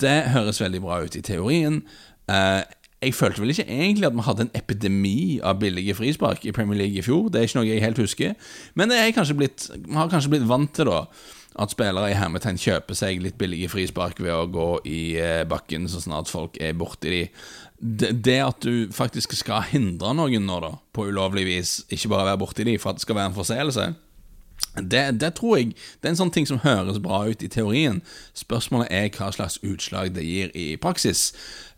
Det 0.00 0.34
høres 0.34 0.60
veldig 0.60 0.82
bra 0.82 1.04
ut 1.04 1.16
i 1.16 1.22
teorien. 1.22 1.84
Uh, 2.30 2.64
jeg 3.04 3.14
følte 3.14 3.42
vel 3.42 3.52
ikke 3.52 3.68
egentlig 3.68 4.06
at 4.08 4.14
vi 4.16 4.24
hadde 4.24 4.46
en 4.46 4.54
epidemi 4.56 5.40
av 5.44 5.58
billige 5.60 5.94
frispark 5.94 6.44
i 6.48 6.52
Premier 6.56 6.78
League 6.78 6.98
i 6.98 7.04
fjor. 7.04 7.28
Det 7.28 7.40
er 7.40 7.48
ikke 7.48 7.58
noe 7.60 7.68
jeg 7.68 7.84
helt 7.84 8.00
husker. 8.00 8.36
Men 8.74 8.90
det 8.90 8.98
er 8.98 9.12
kanskje 9.12 9.36
blitt, 9.38 9.66
vi 9.76 9.98
har 9.98 10.08
kanskje 10.08 10.32
blitt 10.32 10.46
vant 10.48 10.72
til, 10.74 10.88
da 10.88 11.04
at 11.54 11.74
spillere 11.74 12.10
i 12.10 12.16
hermetegn 12.18 12.58
kjøper 12.58 12.98
seg 12.98 13.20
litt 13.22 13.36
billige 13.38 13.70
frispark 13.70 14.18
ved 14.22 14.34
å 14.34 14.48
gå 14.50 14.68
i 14.90 15.02
eh, 15.20 15.42
bakken 15.48 15.86
så 15.90 16.02
snart 16.02 16.32
folk 16.32 16.58
er 16.58 16.74
borti 16.78 17.12
de. 17.12 17.22
Det 18.24 18.40
at 18.42 18.64
du 18.64 18.90
faktisk 18.94 19.36
skal 19.38 19.66
hindre 19.70 20.14
noen 20.16 20.46
nå, 20.48 20.58
da, 20.64 20.72
på 20.94 21.06
ulovlig 21.10 21.46
vis, 21.46 21.76
ikke 21.92 22.10
bare 22.14 22.32
være 22.32 22.42
borti 22.42 22.66
de 22.66 22.78
for 22.80 22.92
at 22.92 22.98
det 22.98 23.06
skal 23.06 23.18
være 23.20 23.32
en 23.32 23.38
forseelse, 23.38 23.92
det, 24.74 25.20
det, 25.20 25.34
tror 25.34 25.56
jeg 25.56 25.74
Det 25.74 26.08
er 26.08 26.12
en 26.12 26.18
sånn 26.18 26.32
ting 26.34 26.46
som 26.50 26.58
høres 26.62 26.98
bra 27.02 27.20
ut 27.30 27.42
i 27.42 27.50
teorien. 27.50 28.00
Spørsmålet 28.34 28.90
er 28.90 29.10
hva 29.14 29.30
slags 29.34 29.60
utslag 29.62 30.14
det 30.16 30.24
gir 30.26 30.50
i 30.58 30.74
praksis. 30.82 31.28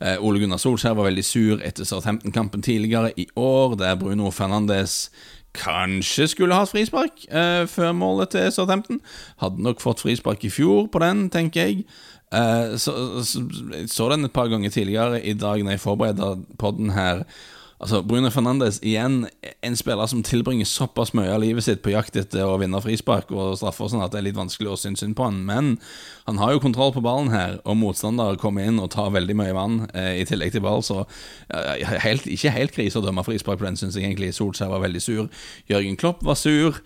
Eh, 0.00 0.16
Ole 0.16 0.40
Gunnar 0.40 0.60
Solskjær 0.60 0.96
var 0.96 1.08
veldig 1.10 1.24
sur 1.24 1.60
etter 1.64 1.88
Southampton-kampen 1.88 2.64
tidligere 2.64 3.12
i 3.20 3.28
år, 3.36 3.76
der 3.80 3.98
Bruno 4.00 4.30
Fernandes 4.32 5.10
kanskje 5.58 6.28
skulle 6.30 6.54
hatt 6.54 6.70
frispark 6.72 7.26
eh, 7.30 7.64
før 7.70 7.92
målet 7.96 8.34
til 8.34 8.52
Southampton. 8.52 9.00
Hadde 9.42 9.62
nok 9.62 9.80
fått 9.82 10.04
frispark 10.04 10.44
i 10.44 10.52
fjor 10.52 10.86
på 10.92 11.02
den, 11.02 11.26
tenker 11.30 11.66
jeg. 11.66 11.86
Eh, 12.34 12.76
så, 12.76 12.92
så, 13.24 13.44
så, 13.86 14.08
den 14.10 14.24
et 14.24 14.34
par 14.34 14.48
ganger 14.52 14.70
tidligere 14.70 15.22
i 15.22 15.32
dag 15.32 15.62
når 15.62 15.76
jeg 15.76 15.84
forbereder 15.84 16.40
podden 16.58 16.90
her. 16.90 17.22
Altså, 17.76 18.00
Bruno 18.02 18.30
Fernandes, 18.32 18.78
igjen 18.82 19.26
en 19.62 19.76
spiller 19.76 20.08
som 20.08 20.22
tilbringer 20.24 20.64
såpass 20.64 21.12
mye 21.16 21.28
av 21.28 21.42
livet 21.42 21.66
sitt 21.66 21.82
på 21.84 21.92
jakt 21.92 22.16
etter 22.16 22.46
å 22.48 22.56
vinne 22.60 22.80
frispark 22.80 23.28
og 23.36 23.58
straffer, 23.60 23.90
sånn 23.92 24.04
at 24.04 24.14
det 24.14 24.22
er 24.22 24.26
litt 24.30 24.38
vanskelig 24.38 24.70
å 24.72 24.78
synes 24.80 25.04
synd 25.04 25.16
på 25.18 25.26
han. 25.28 25.42
Men 25.44 25.74
han 26.24 26.40
har 26.40 26.54
jo 26.54 26.62
kontroll 26.64 26.94
på 26.94 27.04
ballen 27.04 27.28
her, 27.34 27.58
og 27.68 27.76
motstander 27.80 28.40
kommer 28.40 28.64
inn 28.64 28.80
og 28.80 28.94
tar 28.96 29.12
veldig 29.12 29.36
mye 29.36 29.56
vann 29.56 29.82
eh, 29.92 30.22
i 30.22 30.24
tillegg 30.28 30.54
til 30.54 30.64
ball, 30.64 30.80
så 30.86 31.02
ja, 31.52 31.98
helt, 32.06 32.24
ikke 32.30 32.54
helt 32.54 32.72
krise 32.76 33.02
å 33.02 33.04
dømme 33.04 33.26
frispark 33.26 33.60
på 33.60 33.68
den, 33.68 33.76
syns 33.76 33.98
jeg 33.98 34.08
egentlig. 34.08 34.32
Solskjær 34.36 34.72
var 34.72 34.84
veldig 34.86 35.04
sur. 35.04 35.28
Jørgen 35.68 36.00
Klopp 36.00 36.24
var 36.24 36.40
sur. 36.40 36.80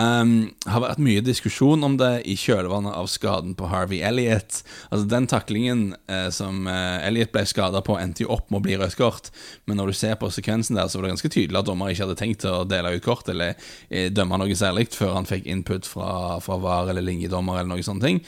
Um, 0.00 0.52
har 0.70 0.80
vært 0.80 1.00
mye 1.02 1.20
diskusjon 1.24 1.82
om 1.84 1.96
det 2.00 2.22
i 2.30 2.36
kjølvannet 2.38 2.94
av 2.96 3.08
skaden 3.10 3.52
på 3.58 3.68
Harvey 3.68 4.00
Elliot. 4.06 4.60
Altså 4.88 5.08
Den 5.10 5.26
taklingen 5.28 5.82
uh, 6.08 6.30
som 6.32 6.62
uh, 6.70 7.02
Elliot 7.04 7.32
ble 7.34 7.42
skada 7.48 7.82
på, 7.84 7.98
endte 8.00 8.24
jo 8.24 8.30
opp 8.32 8.48
med 8.48 8.62
å 8.62 8.64
bli 8.64 8.78
rødt 8.80 8.96
kort. 8.96 9.28
Men 9.68 9.80
når 9.80 9.90
du 9.90 9.98
ser 9.98 10.16
på 10.20 10.30
sekvensen 10.32 10.78
der, 10.78 10.88
så 10.88 10.98
var 10.98 11.08
det 11.08 11.16
ganske 11.16 11.32
tydelig 11.34 11.60
at 11.60 11.68
dommer 11.68 11.92
ikke 11.92 12.06
hadde 12.06 12.20
tenkt 12.20 12.46
å 12.48 12.62
dele 12.68 12.94
ut 12.96 13.04
kort 13.04 13.28
eller 13.28 13.58
uh, 13.58 14.06
dømme 14.14 14.40
noe 14.40 14.56
særlig 14.56 14.88
før 14.94 15.18
han 15.18 15.28
fikk 15.28 15.50
input 15.50 15.88
fra, 15.90 16.38
fra 16.44 16.60
VAR 16.62 16.94
eller 16.94 17.04
linjedommer 17.04 17.60
eller 17.60 17.74
noe 17.74 17.98
ting. 18.00 18.22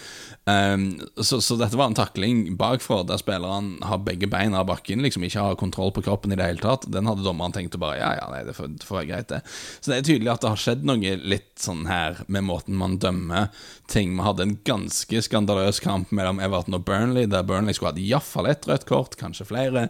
Um, 0.44 0.98
så, 1.16 1.38
så, 1.40 1.56
dette 1.56 1.78
var 1.78 1.92
en 1.92 1.96
takling 1.96 2.56
bakfra 2.58 3.04
der 3.06 3.20
spilleren 3.22 3.76
har 3.86 4.02
begge 4.02 4.26
beina 4.26 4.60
av 4.60 4.68
bakken, 4.72 5.04
liksom 5.06 5.22
ikke 5.24 5.46
har 5.46 5.58
kontroll 5.60 5.94
på 5.94 6.02
kroppen 6.04 6.34
i 6.34 6.38
det 6.40 6.50
hele 6.50 6.64
tatt. 6.64 6.88
Den 6.90 7.06
hadde 7.06 7.24
dommeren 7.24 7.54
tenkt 7.54 7.78
å 7.78 7.82
bare 7.82 8.00
Ja, 8.02 8.12
ja, 8.18 8.28
nei, 8.32 8.42
det 8.48 8.56
får, 8.58 8.72
det 8.74 8.88
får 8.88 8.98
være 8.98 9.10
greit, 9.12 9.30
det. 9.30 9.42
Så 9.78 9.92
det 9.92 10.00
er 10.00 10.08
tydelig 10.10 10.32
at 10.34 10.42
det 10.42 10.50
har 10.52 10.64
skjedd 10.66 10.86
noe 10.88 11.16
litt 11.22 11.61
sånn 11.64 11.86
her 11.88 12.22
med 12.26 12.46
måten 12.48 12.76
man 12.78 12.98
dømmer 13.02 13.50
ting. 13.90 14.16
Vi 14.16 14.26
hadde 14.26 14.46
en 14.46 14.56
ganske 14.66 15.22
skandaløs 15.24 15.80
kamp 15.84 16.12
mellom 16.14 16.40
Everton 16.42 16.78
og 16.78 16.84
Burnley, 16.88 17.28
der 17.30 17.46
Burnley 17.46 17.76
skulle 17.76 17.94
hatt 17.94 18.02
iallfall 18.02 18.50
ett 18.50 18.68
rødt 18.68 18.86
kort, 18.88 19.16
kanskje 19.20 19.48
flere. 19.48 19.88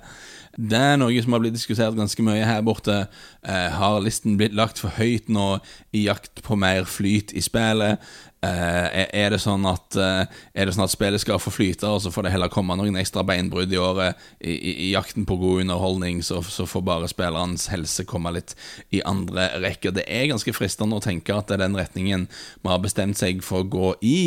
Det 0.53 0.77
er 0.77 0.99
noe 1.01 1.23
som 1.25 1.33
har 1.33 1.41
blitt 1.41 1.57
diskutert 1.57 1.97
ganske 1.97 2.25
mye 2.25 2.45
her 2.45 2.61
borte. 2.67 3.07
Eh, 3.41 3.69
har 3.73 4.03
listen 4.05 4.37
blitt 4.41 4.57
lagt 4.57 4.83
for 4.83 4.93
høyt 4.99 5.31
nå 5.33 5.57
i 5.97 6.05
jakt 6.05 6.43
på 6.45 6.59
mer 6.61 6.85
flyt 6.85 7.33
i 7.33 7.45
spillet? 7.45 8.03
Eh, 8.43 9.05
er, 9.15 9.29
det 9.31 9.39
sånn 9.39 9.63
at, 9.71 9.95
uh, 9.95 10.25
er 10.51 10.67
det 10.67 10.73
sånn 10.75 10.83
at 10.83 10.91
spillet 10.91 11.23
skal 11.23 11.39
få 11.39 11.53
flyte, 11.55 11.87
og 11.87 12.01
så 12.03 12.11
får 12.11 12.27
det 12.27 12.33
heller 12.35 12.51
komme 12.51 12.75
noen 12.75 12.99
ekstra 12.99 13.23
beinbrudd 13.27 13.71
i 13.71 13.79
året 13.79 14.19
i, 14.41 14.57
i, 14.57 14.73
i 14.73 14.91
jakten 14.97 15.29
på 15.29 15.37
god 15.39 15.63
underholdning, 15.63 16.25
så, 16.27 16.41
så, 16.43 16.67
får 16.67 16.83
bare 16.89 17.11
spillerens 17.13 17.69
helse 17.71 18.03
komme 18.09 18.35
litt 18.35 18.57
i 18.91 18.99
andre 19.07 19.47
rekker. 19.63 19.95
Det 19.95 20.09
er 20.11 20.27
ganske 20.33 20.57
fristende 20.57 20.99
å 20.99 21.05
tenke 21.05 21.37
at 21.37 21.47
det 21.47 21.61
er 21.61 21.69
den 21.69 21.79
retningen 21.79 22.27
vi 22.33 22.73
har 22.73 22.83
bestemt 22.83 23.21
seg 23.21 23.47
for 23.47 23.63
å 23.63 23.71
gå 23.71 23.95
i. 24.11 24.19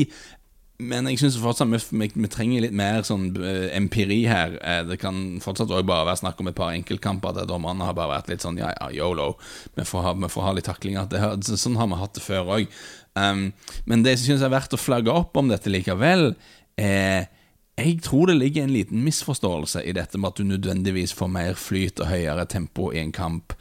Men 0.79 1.07
jeg 1.07 1.21
syns 1.21 1.37
fortsatt 1.39 1.71
vi, 1.71 1.79
vi, 2.01 2.07
vi, 2.15 2.29
trenger 2.31 2.65
litt 2.65 2.75
mer 2.75 3.03
sånn 3.07 3.29
uh, 3.35 3.67
empiri 3.75 4.25
her. 4.27 4.57
Uh, 4.59 4.81
det 4.87 4.99
kan 5.03 5.41
fortsatt 5.43 5.71
også 5.71 5.87
bare 5.87 6.07
være 6.07 6.23
snakk 6.23 6.39
om 6.39 6.51
et 6.51 6.57
par 6.57 6.71
enkeltkamper 6.75 7.35
der 7.35 7.47
dommerne 7.51 7.87
har 7.87 7.95
bare 7.95 8.17
vært 8.17 8.31
litt 8.31 8.43
sånn 8.43 8.59
ja, 8.59 8.73
ja, 8.75 8.91
yolo. 8.95 9.33
Vi 9.75 9.87
får 9.87 10.07
ha, 10.07 10.15
vi 10.23 10.31
får 10.31 10.47
ha 10.47 10.55
litt 10.55 10.67
taklinger. 10.67 11.43
Sånn 11.47 11.79
har 11.79 11.91
vi 11.91 11.99
hatt 11.99 12.15
det 12.15 12.23
før 12.23 12.55
òg. 12.57 12.79
Um, 13.15 13.47
men 13.87 14.03
det 14.03 14.17
som 14.19 14.31
synes 14.31 14.43
er 14.45 14.53
verdt 14.53 14.75
å 14.75 14.81
flagge 14.81 15.13
opp 15.13 15.37
om 15.39 15.49
dette 15.51 15.71
likevel, 15.71 16.33
er 16.75 17.31
jeg 17.75 17.97
tror 18.05 18.29
det 18.29 18.37
ligger 18.37 18.63
en 18.63 18.71
liten 18.71 19.01
misforståelse 19.03 19.81
i 19.83 19.91
dette 19.91 20.17
med 20.17 20.29
at 20.29 20.37
du 20.39 20.47
nødvendigvis 20.47 21.11
får 21.13 21.27
mer 21.27 21.57
flyt 21.59 21.99
og 21.99 22.07
høyere 22.07 22.45
tempo 22.47 22.87
i 22.93 23.01
en 23.01 23.11
kamp 23.11 23.51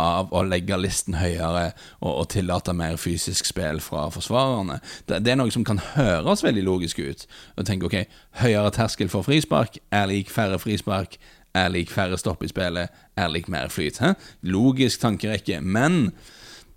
av 0.00 0.32
å 0.34 0.42
legge 0.44 0.76
listen 0.76 1.16
høyere 1.16 1.70
og, 2.02 2.10
og 2.10 2.28
tillate 2.34 2.74
mer 2.76 2.98
fysisk 3.00 3.48
spill 3.48 3.80
fra 3.80 4.10
forsvarerne. 4.12 4.80
Det, 5.08 5.22
det, 5.24 5.32
er 5.32 5.40
noe 5.40 5.54
som 5.54 5.64
kan 5.64 5.80
høres 5.94 6.44
veldig 6.44 6.66
logisk 6.66 7.00
ut. 7.00 7.24
Og 7.56 7.64
tenke 7.64 7.88
ok, 7.88 7.96
høyere 8.42 8.74
terskel 8.74 9.08
for 9.12 9.24
frispark 9.24 9.80
er 9.94 10.10
lik 10.12 10.32
færre 10.34 10.60
frispark, 10.60 11.16
er 11.56 11.72
lik 11.72 11.92
færre 11.94 12.20
stopp 12.20 12.44
i 12.44 12.52
spillet, 12.52 12.92
er 13.16 13.32
lik 13.32 13.48
mer 13.48 13.72
flyt. 13.72 14.02
Hæ? 14.02 14.12
Logisk 14.44 15.00
tankerekke. 15.06 15.62
Men 15.62 16.10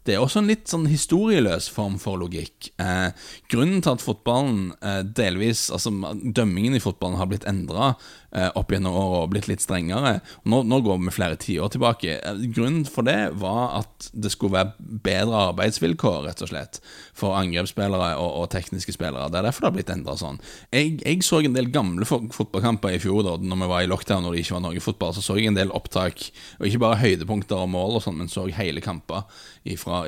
det 0.07 0.15
er 0.15 0.23
også 0.23 0.41
en 0.41 0.47
litt 0.49 0.69
sånn 0.71 0.87
historieløs 0.87 1.67
form 1.73 1.97
for 2.01 2.19
logikk. 2.21 2.71
Eh, 2.79 3.09
grunnen 3.51 3.83
til 3.83 3.97
at 3.97 4.03
fotballen 4.03 4.71
eh, 4.79 5.01
delvis 5.03 5.67
Altså 5.73 5.91
dømmingen 5.91 6.77
i 6.77 6.81
fotballen 6.83 7.19
har 7.19 7.27
blitt 7.29 7.47
endra 7.49 7.91
eh, 8.31 8.47
opp 8.55 8.71
gjennom 8.71 8.95
åra 8.95 9.23
og 9.25 9.31
blitt 9.33 9.49
litt 9.49 9.63
strengere. 9.63 10.19
Nå, 10.47 10.61
nå 10.67 10.79
går 10.85 11.01
vi 11.01 11.13
flere 11.13 11.39
tiår 11.39 11.73
tilbake. 11.73 12.17
Eh, 12.19 12.43
grunnen 12.55 12.85
for 12.89 13.07
det 13.07 13.33
var 13.41 13.81
at 13.81 14.09
det 14.13 14.31
skulle 14.33 14.55
være 14.55 14.89
bedre 15.03 15.43
arbeidsvilkår, 15.49 16.19
rett 16.27 16.43
og 16.45 16.51
slett, 16.51 16.79
for 17.17 17.37
angrepsspillere 17.39 18.13
og, 18.21 18.29
og 18.43 18.49
tekniske 18.53 18.95
spillere. 18.95 19.29
Det 19.33 19.41
er 19.41 19.49
derfor 19.49 19.65
det 19.65 19.71
har 19.71 19.77
blitt 19.79 19.93
endra 19.93 20.17
sånn. 20.19 20.39
Jeg, 20.71 20.97
jeg, 21.03 21.23
så 21.27 21.41
en 21.43 21.57
del 21.57 21.71
gamle 21.73 22.07
fotballkamper 22.07 22.95
i 22.95 23.01
fjor, 23.03 23.23
da 23.27 23.35
når 23.41 23.63
vi 23.63 23.71
var 23.73 23.85
i 23.85 23.91
lockdown 23.91 24.27
og 24.27 24.35
det 24.35 24.45
ikke 24.45 24.57
var 24.57 24.65
noe 24.69 24.83
fotball. 24.83 25.15
Så 25.17 25.25
så 25.25 25.37
jeg 25.39 25.51
en 25.51 25.59
del 25.59 25.73
opptak, 25.75 26.29
og 26.59 26.69
ikke 26.69 26.83
bare 26.85 27.01
høydepunkter 27.03 27.59
og 27.59 27.71
mål, 27.73 27.99
og 27.99 28.05
sånn, 28.05 28.19
men 28.21 28.31
så 28.31 28.47
hele 28.57 28.83
kamper 28.83 29.27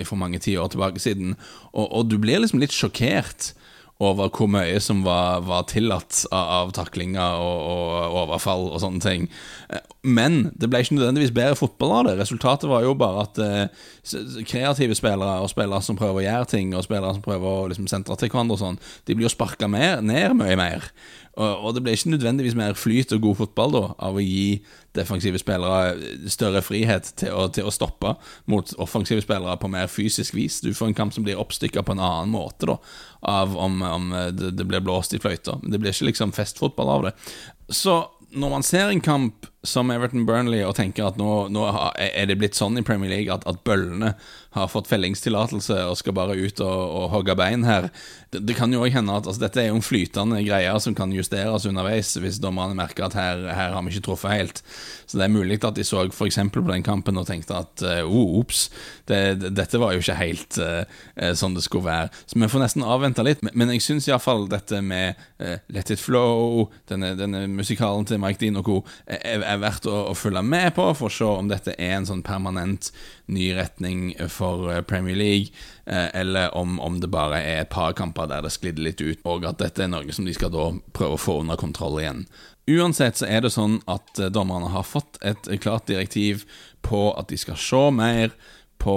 fra 0.08 0.19
mange 0.19 0.41
tiår 0.43 0.73
tilbake 0.73 1.02
siden. 1.04 1.36
Og, 1.73 1.86
og 1.88 2.12
du 2.12 2.17
blir 2.21 2.41
liksom 2.43 2.62
litt 2.62 2.75
sjokkert 2.75 3.54
over 3.99 4.32
hvor 4.32 4.47
mye 4.47 4.80
som 4.80 5.02
var, 5.04 5.43
var 5.43 5.65
tillatt 5.67 6.21
av, 6.32 6.45
av 6.60 6.69
taklinger 6.78 7.41
og, 7.43 7.65
og, 7.67 8.19
overfall 8.23 8.69
og 8.71 8.80
sånne 8.84 9.04
ting. 9.04 9.28
Eh, 10.04 10.10
men 10.10 10.50
det 10.56 10.70
ble 10.70 10.82
ikke 10.84 10.96
nødvendigvis 10.96 11.34
bedre 11.36 11.58
fotball 11.60 11.92
av 11.98 12.08
det. 12.08 12.18
Resultatet 12.22 12.70
var 12.70 12.84
jo 12.84 12.96
bare 12.98 13.26
at 13.26 13.40
eh, 13.44 14.44
kreative 14.48 14.96
spillere 14.96 15.40
og 15.44 15.50
spillere 15.52 15.84
som 15.84 15.98
prøver 16.00 16.22
å 16.22 16.28
gjøre 16.28 16.52
ting, 16.56 16.76
og 16.76 16.86
spillere 16.86 17.16
som 17.18 17.26
prøver 17.26 17.48
å 17.48 17.70
liksom, 17.72 17.90
sentre 17.92 18.16
til 18.20 18.32
hverandre 18.32 18.56
og 18.56 18.62
sånn, 18.62 18.80
de 19.08 19.16
blir 19.18 19.28
jo 19.28 19.34
sparka 19.34 19.68
ned 19.68 20.06
mye 20.08 20.60
mer. 20.60 20.92
Og, 21.40 21.70
det 21.72 21.82
ble 21.86 21.94
ikke 21.96 22.12
nødvendigvis 22.12 22.56
mer 22.58 22.74
flyt 22.76 23.14
og 23.16 23.22
god 23.24 23.38
fotball 23.40 23.72
da 23.72 23.84
av 24.10 24.18
å 24.18 24.24
gi 24.24 24.58
defensive 24.98 25.40
spillere 25.40 26.28
større 26.28 26.60
frihet 26.66 27.14
til 27.22 27.32
å, 27.32 27.46
til 27.54 27.70
å, 27.70 27.72
stoppe 27.72 28.12
mot 28.52 28.74
offensive 28.82 29.24
spillere 29.24 29.56
på 29.62 29.70
mer 29.72 29.88
fysisk 29.88 30.36
vis. 30.36 30.58
Du 30.60 30.74
får 30.76 30.90
en 30.90 30.98
kamp 30.98 31.16
som 31.16 31.24
blir 31.24 31.40
oppstykka 31.40 31.86
på 31.86 31.96
en 31.96 32.04
annen 32.04 32.34
måte 32.34 32.68
da 32.68 32.76
av 33.32 33.56
om, 33.56 33.80
om 33.86 34.12
det, 34.36 34.52
det, 34.58 34.68
blir 34.68 34.84
blåst 34.84 35.16
i 35.16 35.22
fløyta. 35.22 35.56
Det 35.64 35.80
blir 35.80 35.96
ikke 35.96 36.10
liksom 36.10 36.36
festfotball 36.36 36.92
av 36.98 37.08
det. 37.08 37.16
Så 37.72 38.02
når 38.36 38.54
man 38.58 38.66
ser 38.66 38.90
en 38.90 39.02
kamp 39.02 39.48
som 39.67 39.91
Everton 39.91 40.24
Burnley 40.26 40.62
og 40.63 40.78
tenker 40.78 41.10
at 41.10 41.17
nå, 41.19 41.50
nå 41.52 41.65
er 42.00 42.30
det 42.30 42.38
blitt 42.39 42.56
sånn 42.56 42.80
i 42.80 42.84
Premier 42.86 43.12
League 43.12 43.34
at, 43.34 43.43
at 43.50 43.60
bøllene 43.67 44.13
har 44.56 44.69
fått 44.72 44.88
fellingstillatelse 44.89 45.76
og 45.86 45.98
skal 46.00 46.15
bare 46.17 46.38
ut 46.39 46.62
og, 46.65 46.80
og 47.00 47.10
hogge 47.13 47.36
bein 47.38 47.65
her. 47.67 47.89
Det, 48.34 48.41
det 48.50 48.56
kan 48.58 48.72
jo 48.74 48.82
òg 48.82 48.95
hende 48.95 49.13
at 49.13 49.28
altså, 49.28 49.43
dette 49.43 49.62
er 49.62 49.67
jo 49.69 49.78
en 49.78 49.86
flytende 49.86 50.39
greie 50.45 50.72
som 50.82 50.95
kan 50.98 51.13
justeres 51.13 51.67
underveis 51.69 52.15
hvis 52.17 52.39
dommerne 52.41 52.78
merker 52.78 53.06
at 53.06 53.17
her, 53.17 53.43
her, 53.45 53.76
har 53.76 53.86
vi 53.86 53.93
ikke 53.93 54.08
truffet 54.08 54.34
helt. 54.34 54.63
Så 55.06 55.19
det 55.19 55.28
er 55.28 55.36
mulig 55.36 55.60
at 55.62 55.78
de 55.78 55.86
så 55.86 56.06
f.eks. 56.08 56.39
på 56.56 56.65
den 56.69 56.86
kampen 56.86 57.19
og 57.22 57.28
tenkte 57.30 57.60
at 57.60 57.86
uh, 57.86 58.17
ops, 58.39 58.69
det, 59.10 59.19
det, 59.41 59.54
dette 59.60 59.82
var 59.82 59.93
jo 59.93 60.02
ikke 60.02 60.17
helt 60.17 60.60
uh, 60.63 60.82
sånn 61.38 61.58
det 61.58 61.65
skulle 61.67 61.89
være. 61.89 62.10
Så 62.26 62.39
vi 62.39 62.50
får 62.50 62.63
nesten 62.63 62.88
avvente 62.88 63.26
litt. 63.26 63.43
Men, 63.45 63.54
men 63.60 63.76
jeg 63.76 63.86
syns 63.86 64.10
iallfall 64.10 64.48
dette 64.50 64.82
med 64.86 65.19
uh, 65.43 65.60
Let 65.76 65.93
It 65.93 66.02
Flow, 66.02 66.69
denne, 66.89 67.13
denne 67.19 67.45
musikalen 67.52 68.08
til 68.10 68.22
Mike 68.22 68.41
Dean 68.41 68.58
og 68.62 68.65
co. 68.65 68.82
er, 69.06 69.45
er 69.50 69.62
verdt 69.62 69.88
å, 69.90 69.96
å, 70.12 70.16
følge 70.18 70.44
med 70.46 70.74
på 70.78 70.86
for 70.98 71.10
å 71.10 71.14
se 71.14 71.28
om 71.28 71.50
dette 71.50 71.76
er 71.78 71.96
en 71.98 72.08
sånn 72.08 72.24
permanent 72.26 72.92
ny 73.32 73.50
retning 73.58 74.14
for 74.32 74.70
eh, 74.74 74.84
Premier 74.86 75.18
League, 75.18 75.56
eh, 75.86 76.08
eller 76.22 76.54
om, 76.58 76.78
om, 76.84 77.00
det 77.02 77.12
bare 77.14 77.42
er 77.42 77.64
et 77.64 77.74
par 77.74 77.96
kamper 77.98 78.30
der 78.30 78.46
det 78.46 78.54
sklidde 78.56 78.86
litt 78.86 79.02
ut, 79.02 79.24
og 79.30 79.48
at 79.50 79.62
dette 79.62 79.86
er 79.86 79.92
noe 79.92 80.16
som 80.16 80.28
de 80.28 80.36
skal 80.38 80.54
da 80.54 80.70
prøve 80.96 81.18
å 81.18 81.22
få 81.22 81.40
under 81.44 81.60
kontroll 81.60 82.00
igjen. 82.02 82.26
Uansett 82.70 83.18
så 83.18 83.26
er 83.26 83.42
det 83.46 83.54
sånn 83.56 83.80
at 83.90 84.22
eh, 84.22 84.32
dommerne 84.34 84.72
har 84.76 84.88
fått 84.88 85.22
et 85.26 85.52
klart 85.64 85.90
direktiv 85.90 86.46
på 86.86 87.10
at 87.18 87.32
de 87.32 87.40
skal 87.40 87.60
se 87.60 87.84
mer 87.96 88.34
på 88.80 88.96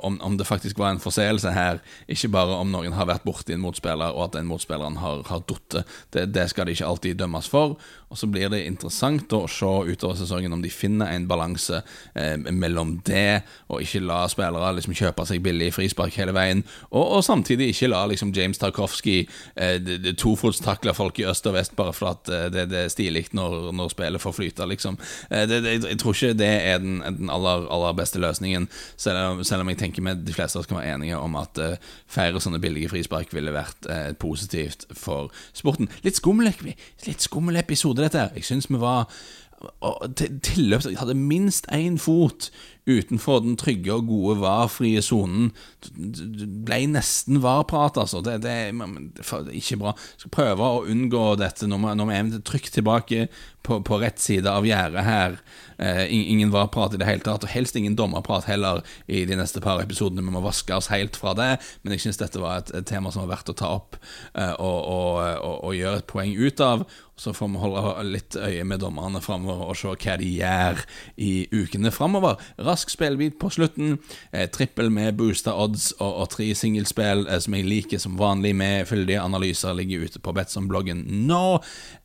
om, 0.00 0.20
om, 0.20 0.36
det 0.36 0.44
faktisk 0.44 0.78
var 0.78 0.90
en 0.90 1.00
forseelse 1.00 1.52
her, 1.54 1.78
ikke 2.10 2.32
bare 2.34 2.56
om 2.58 2.72
noen 2.74 2.96
har 2.96 3.06
vært 3.06 3.22
borti 3.22 3.54
en 3.54 3.62
motspiller 3.62 4.16
og 4.16 4.24
at 4.26 4.34
den 4.34 4.48
motspilleren 4.50 4.98
har, 4.98 5.22
har 5.28 5.44
datt. 5.46 5.76
Det, 6.10 6.26
det, 6.34 6.48
skal 6.50 6.66
de 6.66 6.74
ikke 6.74 6.88
alltid 6.88 7.20
dømmes 7.20 7.46
for. 7.52 7.76
Og 8.12 8.18
Så 8.20 8.28
blir 8.30 8.50
det 8.52 8.64
interessant 8.66 9.32
å 9.32 9.46
se 9.48 9.70
utover 9.88 10.18
sesongen 10.18 10.52
om 10.52 10.62
de 10.62 10.70
finner 10.72 11.12
en 11.14 11.26
balanse 11.30 11.82
eh, 12.14 12.36
mellom 12.36 12.98
det 13.06 13.42
og 13.72 13.80
ikke 13.82 14.02
la 14.04 14.20
spillere 14.28 14.74
liksom 14.76 14.96
kjøpe 14.96 15.24
seg 15.28 15.42
billig 15.44 15.70
frispark 15.74 16.16
hele 16.20 16.34
veien, 16.36 16.60
og, 16.90 17.16
og 17.16 17.22
samtidig 17.24 17.70
ikke 17.72 17.88
la 17.92 18.02
liksom 18.10 18.34
James 18.36 18.60
Tarkovsky 18.60 19.22
eh, 19.56 19.78
tofotstakle 20.18 20.94
folk 20.96 21.20
i 21.22 21.26
øst 21.30 21.46
og 21.48 21.56
vest 21.56 21.76
bare 21.78 21.94
for 21.96 22.12
at 22.12 22.28
eh, 22.28 22.48
det, 22.52 22.66
det, 22.72 22.84
er 22.86 22.92
stilig 22.92 23.24
når, 23.36 23.70
når 23.76 23.94
spillet 23.94 24.22
får 24.22 24.36
flyte, 24.36 24.66
liksom. 24.68 24.98
Eh, 25.30 25.46
det, 25.48 25.62
jeg 25.64 25.98
tror 26.02 26.16
ikke 26.16 26.38
det 26.42 26.52
er 26.52 26.82
den, 26.82 27.00
den 27.06 27.32
aller, 27.32 27.66
aller 27.72 27.96
beste 27.96 28.20
løsningen. 28.22 28.68
selv 28.96 29.12
selv, 29.12 29.44
selv, 29.46 29.64
om 29.64 29.70
jeg 29.72 29.78
tenker 29.80 30.04
med 30.04 30.24
de 30.26 30.34
fleste 30.34 30.58
av 30.58 30.64
oss 30.64 30.70
være 30.72 30.94
enige 30.94 31.18
om 31.18 31.36
at 31.40 31.58
eh, 31.62 31.90
færre 32.10 32.40
sånne 32.42 32.60
billige 32.62 32.90
frispark 32.92 33.32
ville 33.34 33.54
vært 33.54 33.88
uh, 33.88 34.12
positivt 34.20 34.86
for 34.96 35.32
sporten. 35.56 35.90
Litt 36.04 36.18
skummel, 36.18 36.50
litt 37.06 37.24
skummel 37.24 37.58
episode, 37.60 38.01
dette. 38.02 38.30
Jeg 38.36 38.44
syns 38.48 38.70
vi 38.70 38.80
var 38.80 39.06
tilløp 40.42 40.82
Hadde 40.98 41.14
minst 41.14 41.68
én 41.70 41.98
fot 42.02 42.50
utenfor 42.88 43.42
den 43.44 43.56
trygge 43.60 43.94
og 43.94 44.08
gode 44.10 44.38
var-frie 44.42 45.02
sonen. 45.04 45.50
Ble 45.92 46.80
nesten 46.90 47.42
var-prat, 47.44 48.00
altså. 48.00 48.22
Det, 48.24 48.40
det, 48.42 48.56
er 48.72 49.50
ikke 49.54 49.78
bra. 49.84 49.94
Skal 50.18 50.34
prøve 50.34 50.68
å 50.68 50.84
unngå 50.90 51.26
dette 51.40 51.70
når 51.70 51.82
vi, 51.82 52.16
er 52.16 52.32
trygt 52.46 52.74
tilbake 52.74 53.28
på, 53.62 53.78
på 53.86 53.98
rett 54.02 54.18
side 54.18 54.50
av 54.50 54.66
gjerdet 54.66 55.04
her. 55.06 55.38
Eh, 55.78 56.04
ingen 56.14 56.50
var-prat 56.50 56.94
i 56.94 57.00
det 57.00 57.06
hele 57.06 57.24
tatt, 57.24 57.46
og 57.46 57.52
helst 57.52 57.76
ingen 57.78 57.96
dommerprat 57.98 58.46
heller 58.50 58.82
i 59.06 59.24
de 59.28 59.38
neste 59.38 59.62
par 59.62 59.82
episodene. 59.82 60.24
Vi 60.24 60.34
må 60.34 60.42
vaske 60.44 60.74
oss 60.76 60.90
helt 60.92 61.16
fra 61.18 61.34
det, 61.38 61.52
men 61.82 61.94
jeg 61.94 62.06
syns 62.06 62.20
dette 62.20 62.42
var 62.42 62.62
et, 62.62 62.74
et, 62.74 62.86
tema 62.86 63.12
som 63.12 63.24
var 63.24 63.36
verdt 63.36 63.54
å 63.54 63.56
ta 63.58 63.70
opp 63.78 63.96
eh, 63.98 64.52
og, 64.58 64.78
og, 64.82 65.22
og, 65.22 65.56
og, 65.56 65.72
gjøre 65.78 66.02
et 66.02 66.10
poeng 66.10 66.34
ut 66.38 66.62
av. 66.64 66.84
Så 67.22 67.34
får 67.36 67.50
vi 67.52 67.62
holde 67.62 68.04
litt 68.08 68.36
øye 68.38 68.64
med 68.66 68.82
dommerne 68.82 69.20
framover 69.22 69.68
og 69.70 69.78
se 69.78 69.90
hva 69.92 70.16
de 70.18 70.30
gjør 70.32 70.80
i 71.22 71.32
ukene 71.54 71.92
framover. 71.94 72.40
Rask 72.72 72.90
spillbit 72.90 73.38
på 73.38 73.50
slutten. 73.52 73.98
Eh, 74.32 74.48
trippel 74.50 74.90
med 74.90 75.16
boosta 75.20 75.54
odds 75.54 75.90
og, 75.98 76.12
og 76.24 76.30
tre 76.32 76.48
singelspill 76.56 77.26
eh, 77.28 77.40
som 77.44 77.56
jeg 77.58 77.68
liker 77.68 78.00
som 78.00 78.16
vanlig, 78.20 78.54
med 78.56 78.88
fyldige 78.88 79.20
analyser, 79.20 79.76
ligger 79.76 80.06
ute 80.06 80.22
på 80.22 80.32
Betson-bloggen 80.32 81.04
nå. 81.28 81.60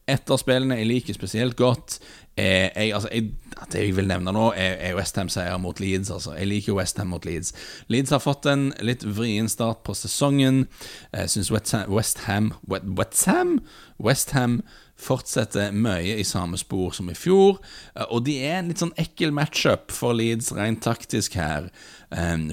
Et 0.07 0.31
av 0.31 0.39
spillene 0.39 0.77
jeg 0.79 0.87
liker 0.87 1.15
spesielt 1.15 1.57
godt, 1.59 1.97
eh, 2.35 2.67
jeg, 2.71 2.93
altså, 2.95 3.09
jeg, 3.11 3.31
Det 3.71 3.81
jeg 3.81 3.95
vil 3.97 4.07
nevne 4.07 4.31
nå, 4.31 4.51
er, 4.55 4.75
er 4.89 4.95
Westham-seier 4.95 5.57
mot 5.57 5.79
Leeds. 5.79 6.11
Altså. 6.13 6.35
Jeg 6.37 6.47
liker 6.47 6.77
Westham 6.77 7.09
mot 7.11 7.25
Leeds. 7.25 7.53
Leeds 7.87 8.13
har 8.13 8.21
fått 8.23 8.45
en 8.45 8.69
litt 8.85 9.03
vrien 9.03 9.49
start 9.49 9.81
på 9.87 9.95
sesongen. 9.97 10.67
Jeg 11.11 11.31
syns 11.33 11.51
Westham 11.51 11.87
Westham 11.91 12.51
Westham, 12.67 13.59
Westham 13.99 14.61
fortsetter 14.97 15.73
mye 15.75 16.17
i 16.17 16.25
samme 16.25 16.57
spor 16.57 16.95
som 16.95 17.09
i 17.11 17.15
fjor. 17.17 17.61
Eh, 17.95 18.05
og 18.09 18.25
de 18.27 18.37
er 18.41 18.59
en 18.59 18.71
litt 18.71 18.81
sånn 18.81 18.95
ekkel 18.99 19.33
matchup 19.35 19.93
for 19.93 20.17
Leeds 20.17 20.51
rent 20.57 20.83
taktisk 20.85 21.37
her. 21.39 21.69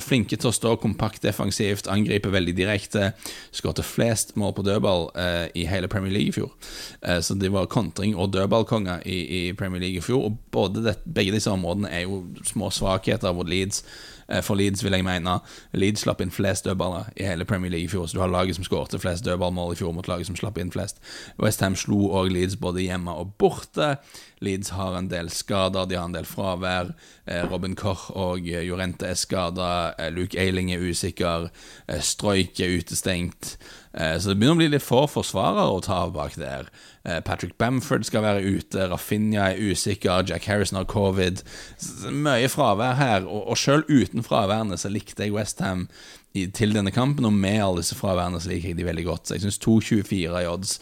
Flinke 0.02 0.34
til 0.34 0.50
å 0.50 0.54
stå 0.54 0.72
kompakt 0.82 1.22
defensivt, 1.22 1.86
angripe 1.86 2.32
veldig 2.34 2.56
direkte. 2.58 3.12
Skåret 3.54 3.84
flest 3.86 4.32
mål 4.40 4.50
på 4.56 4.64
dødball 4.66 5.06
uh, 5.14 5.44
i 5.54 5.62
hele 5.70 5.86
Premier 5.86 6.10
League 6.10 6.32
i 6.32 6.34
fjor. 6.34 6.50
Uh, 7.06 7.20
så 7.22 7.36
de 7.38 7.52
var 7.54 7.70
kontring- 7.70 8.16
og 8.18 8.32
dødballkonger 8.34 9.06
i, 9.06 9.52
Premier 9.54 9.84
League 9.84 10.02
i 10.02 10.02
fjor. 10.02 10.26
Og 10.58 10.74
det, 10.74 10.96
begge 11.06 11.36
disse 11.36 11.54
områdene 11.54 11.92
er 11.94 12.02
jo 12.02 12.24
små 12.50 12.72
svakheter 12.74 13.30
hvor 13.30 13.46
Leeds 13.46 13.84
Eh, 13.86 14.13
for 14.42 14.58
Leeds, 14.58 14.84
vil 14.84 14.96
jeg 14.96 15.04
mene. 15.06 15.38
Leeds 15.72 16.04
slapp 16.06 16.22
inn 16.24 16.32
flest 16.34 16.64
dødballer 16.68 17.10
i 17.16 17.26
hele 17.28 17.44
Premier 17.48 17.70
League 17.70 17.88
i 17.88 17.92
fjor, 17.92 18.06
så 18.06 18.18
du 18.18 18.22
har 18.24 18.32
laget 18.32 18.56
som 18.58 18.66
skårte 18.66 19.00
flest 19.02 19.24
dødballmål 19.26 19.74
i 19.74 19.80
fjor 19.80 19.92
mot 19.96 20.08
laget 20.08 20.30
som 20.30 20.38
slapp 20.38 20.58
inn 20.58 20.72
flest. 20.74 21.00
Westham 21.42 21.76
slo 21.78 22.08
òg 22.16 22.32
Leeds 22.32 22.56
både 22.60 22.86
hjemme 22.86 23.12
og 23.12 23.34
borte. 23.38 23.96
Leeds 24.44 24.74
har 24.76 24.98
en 24.98 25.08
del 25.10 25.30
skader, 25.32 25.88
de 25.88 25.98
har 25.98 26.08
en 26.08 26.16
del 26.16 26.28
fravær. 26.28 26.92
Eh, 27.26 27.44
Robin 27.50 27.74
Koch 27.78 28.10
og 28.12 28.44
Jorente 28.44 29.08
er 29.08 29.18
skada. 29.18 29.94
Eh, 29.98 30.12
Luke 30.14 30.38
Eiling 30.38 30.72
er 30.74 30.84
usikker. 30.84 31.48
Stroik 32.00 32.60
er 32.60 32.76
utestengt. 32.78 33.56
Så 33.94 34.26
det 34.26 34.40
begynner 34.40 34.56
å 34.56 34.58
bli 34.58 34.66
litt 34.72 34.82
få 34.82 35.04
forsvarere 35.06 35.68
å 35.70 35.82
ta 35.84 36.00
av 36.02 36.16
bak 36.16 36.34
der. 36.34 36.66
Eh, 37.04 37.20
Patrick 37.20 37.58
Bamford 37.58 38.06
skal 38.08 38.24
være 38.24 38.42
ute, 38.42 38.86
Rafinha 38.88 39.50
er 39.52 39.60
usikker, 39.60 40.24
Jack 40.28 40.46
Harrison 40.48 40.78
har 40.78 40.86
covid. 40.88 41.42
Mye 42.08 42.48
fravær 42.48 42.96
her, 42.96 43.26
og 43.28 43.58
sjøl 43.60 43.84
uten 43.90 44.24
fraværene 44.24 44.78
så 44.80 44.88
likte 44.88 45.26
jeg 45.26 45.34
Westham 45.36 45.88
til 46.34 46.72
denne 46.74 46.90
kampen, 46.90 47.26
og 47.28 47.32
med 47.32 47.60
alle 47.62 47.82
disse 47.82 47.94
fraværende 47.94 48.40
så 48.42 48.50
liker 48.50 48.72
jeg 48.72 48.78
de 48.80 48.86
veldig 48.88 49.04
godt. 49.06 49.28
Så 49.28 49.36
jeg 49.36 49.44
syns 49.44 49.60
2,24 49.62 50.40
i 50.40 50.48
odds 50.50 50.72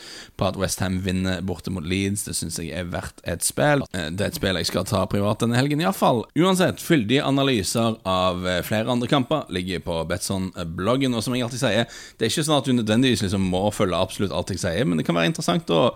på 0.41 0.47
at 0.49 0.57
Westham 0.57 0.97
vinner 1.05 1.43
borte 1.45 1.73
mot 1.75 1.85
Leeds, 1.85 2.25
det 2.25 2.37
syns 2.39 2.57
jeg 2.61 2.73
er 2.73 2.89
verdt 2.93 3.21
et 3.29 3.45
spill. 3.45 3.85
Eh, 3.93 4.09
det 4.09 4.25
er 4.25 4.33
et 4.33 4.41
spill 4.41 4.57
jeg 4.57 4.71
skal 4.71 4.89
ta 4.89 5.05
privat 5.13 5.45
denne 5.45 5.59
helgen, 5.61 5.83
iallfall. 5.85 6.25
Uansett, 6.41 6.81
fyldige 6.81 7.27
analyser 7.29 7.99
av 8.09 8.49
eh, 8.49 8.63
flere 8.65 8.89
andre 8.93 9.11
kamper 9.13 9.45
ligger 9.53 9.85
på 9.85 10.01
Betson-bloggen, 10.09 11.13
og 11.13 11.27
som 11.27 11.37
jeg 11.37 11.45
alltid 11.45 11.65
sier, 11.67 12.01
det 12.17 12.27
er 12.27 12.33
ikke 12.33 12.49
sånn 12.49 12.61
at 12.63 12.73
du 12.73 12.77
nødvendigvis 12.79 13.27
liksom 13.27 13.45
må 13.53 13.67
følge 13.77 14.01
absolutt 14.01 14.33
alt 14.33 14.55
jeg 14.55 14.65
sier, 14.65 14.89
men 14.89 15.01
det 15.01 15.09
kan 15.09 15.21
være 15.21 15.35
interessant 15.35 15.69
å 15.77 15.91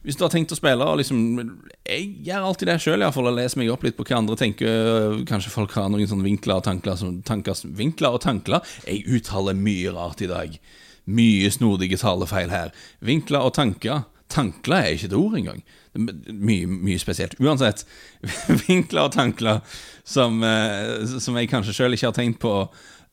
hvis 0.00 0.16
du 0.16 0.22
har 0.24 0.32
tenkt 0.32 0.52
å 0.54 0.56
spille 0.56 0.84
liksom 0.96 1.18
Jeg 1.84 2.04
gjør 2.24 2.46
alltid 2.48 2.70
det 2.70 2.76
sjøl, 2.80 3.02
iallfall, 3.04 3.28
leser 3.36 3.60
meg 3.60 3.72
opp 3.72 3.82
litt 3.84 3.98
på 3.98 4.06
hva 4.08 4.20
andre 4.20 4.36
tenker. 4.40 5.18
Kanskje 5.28 5.52
folk 5.52 5.74
har 5.76 5.90
noen 5.92 6.08
sånne 6.08 6.24
vinkler 6.24 6.60
og 6.60 6.64
tankler 6.64 6.96
som 6.96 7.18
tanker, 7.26 7.58
Vinkler 7.76 8.16
og 8.16 8.22
tankler? 8.24 8.64
Jeg 8.86 9.04
uttaler 9.10 9.58
mye 9.58 9.92
rart 9.96 10.24
i 10.24 10.30
dag. 10.30 10.56
Mye 11.10 11.50
snodige 11.52 12.00
talefeil 12.00 12.52
her. 12.52 12.72
Vinkler 13.04 13.44
og 13.44 13.54
tanker. 13.58 14.06
Tankler 14.30 14.86
er 14.86 14.96
ikke 14.96 15.10
et 15.10 15.18
ord 15.18 15.36
engang. 15.36 15.60
Mye, 15.98 16.68
mye 16.70 17.00
spesielt. 17.02 17.36
Uansett, 17.42 17.84
vinkler 18.68 19.08
og 19.08 19.14
tankler 19.16 19.60
som, 20.06 20.40
eh, 20.46 21.04
som 21.20 21.36
jeg 21.36 21.50
kanskje 21.50 21.76
sjøl 21.76 21.98
ikke 21.98 22.08
har 22.08 22.16
tenkt 22.16 22.40
på 22.40 22.54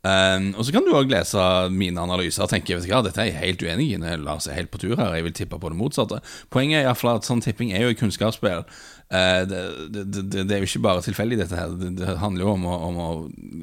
Um, 0.08 0.52
og 0.56 0.64
så 0.64 0.72
kan 0.72 0.86
du 0.86 0.94
òg 0.96 1.10
lese 1.12 1.42
mine 1.74 2.00
analyser 2.00 2.46
og 2.46 2.52
tenke 2.52 2.76
vet 2.78 2.86
du 2.86 2.92
hva, 2.92 3.02
dette 3.04 3.20
er 3.20 3.32
jeg 3.32 3.42
helt 3.42 3.66
uenig 3.66 3.90
i. 3.92 3.98
La 4.22 4.38
oss 4.38 4.48
er 4.48 4.56
helt 4.60 4.72
på 4.72 4.80
tur 4.82 4.96
her. 4.96 5.16
Jeg 5.18 5.26
vil 5.28 5.36
tippe 5.36 5.60
på 5.60 5.72
det 5.74 5.80
motsatte. 5.80 6.22
Poenget 6.54 6.80
er 6.80 6.86
i 6.86 6.90
hvert 6.90 7.02
fall 7.02 7.20
at 7.20 7.28
sånn 7.28 7.44
tipping 7.44 7.74
er 7.76 7.84
jo 7.84 7.92
et 7.92 8.00
kunnskapsspill. 8.00 8.64
Uh, 9.08 9.44
det, 9.48 9.60
det, 10.04 10.32
det, 10.36 10.52
er 10.52 10.60
jo 10.60 10.68
ikke 10.68 10.84
bare 10.84 11.04
tilfeldig, 11.06 11.40
dette 11.40 11.60
her. 11.60 11.76
Det, 11.80 12.18
handler 12.20 12.44
jo 12.44 12.54
om 12.58 12.66
å, 12.68 12.78
om 12.90 12.98
å 13.00 13.10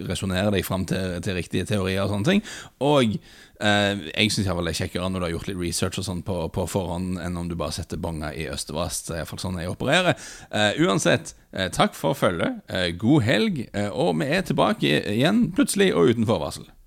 resonnere 0.09 0.55
deg 0.55 0.65
fram 0.67 0.87
til, 0.89 1.19
til, 1.25 1.37
riktige 1.37 1.69
teorier 1.69 2.05
og 2.05 2.15
sånne 2.15 2.31
ting. 2.31 2.45
Og 2.85 3.17
eh, 3.61 4.05
jeg 4.09 4.33
syns 4.33 4.49
det 4.49 4.73
er 4.73 4.79
kjekkere 4.81 5.11
når 5.11 5.21
du 5.21 5.27
har 5.27 5.35
gjort 5.35 5.51
litt 5.51 5.61
research 5.61 6.01
og 6.01 6.09
sånn 6.09 6.23
på, 6.27 6.39
på, 6.55 6.67
forhånd, 6.71 7.19
enn 7.23 7.41
om 7.41 7.51
du 7.51 7.57
bare 7.59 7.77
setter 7.77 8.01
bonga 8.01 8.33
i 8.33 8.49
øst 8.53 8.73
og 8.73 8.81
vest. 8.81 9.09
Det 9.09 9.19
er 9.19 9.23
iallfall 9.23 9.43
sånn 9.45 9.61
jeg 9.61 9.73
opererer. 9.73 10.29
Eh, 10.51 10.81
uansett. 10.85 11.35
Eh, 11.55 11.69
takk 11.71 11.95
for 11.95 12.19
følget, 12.19 12.65
eh, 12.69 12.91
god 12.99 13.23
helg, 13.23 13.61
eh, 13.73 13.91
og 13.91 14.17
vi 14.19 14.27
er 14.27 14.43
tilbake 14.43 15.05
igjen 15.13 15.53
plutselig 15.55 15.93
og 15.95 16.11
uten 16.11 16.27
forvarsel. 16.27 16.67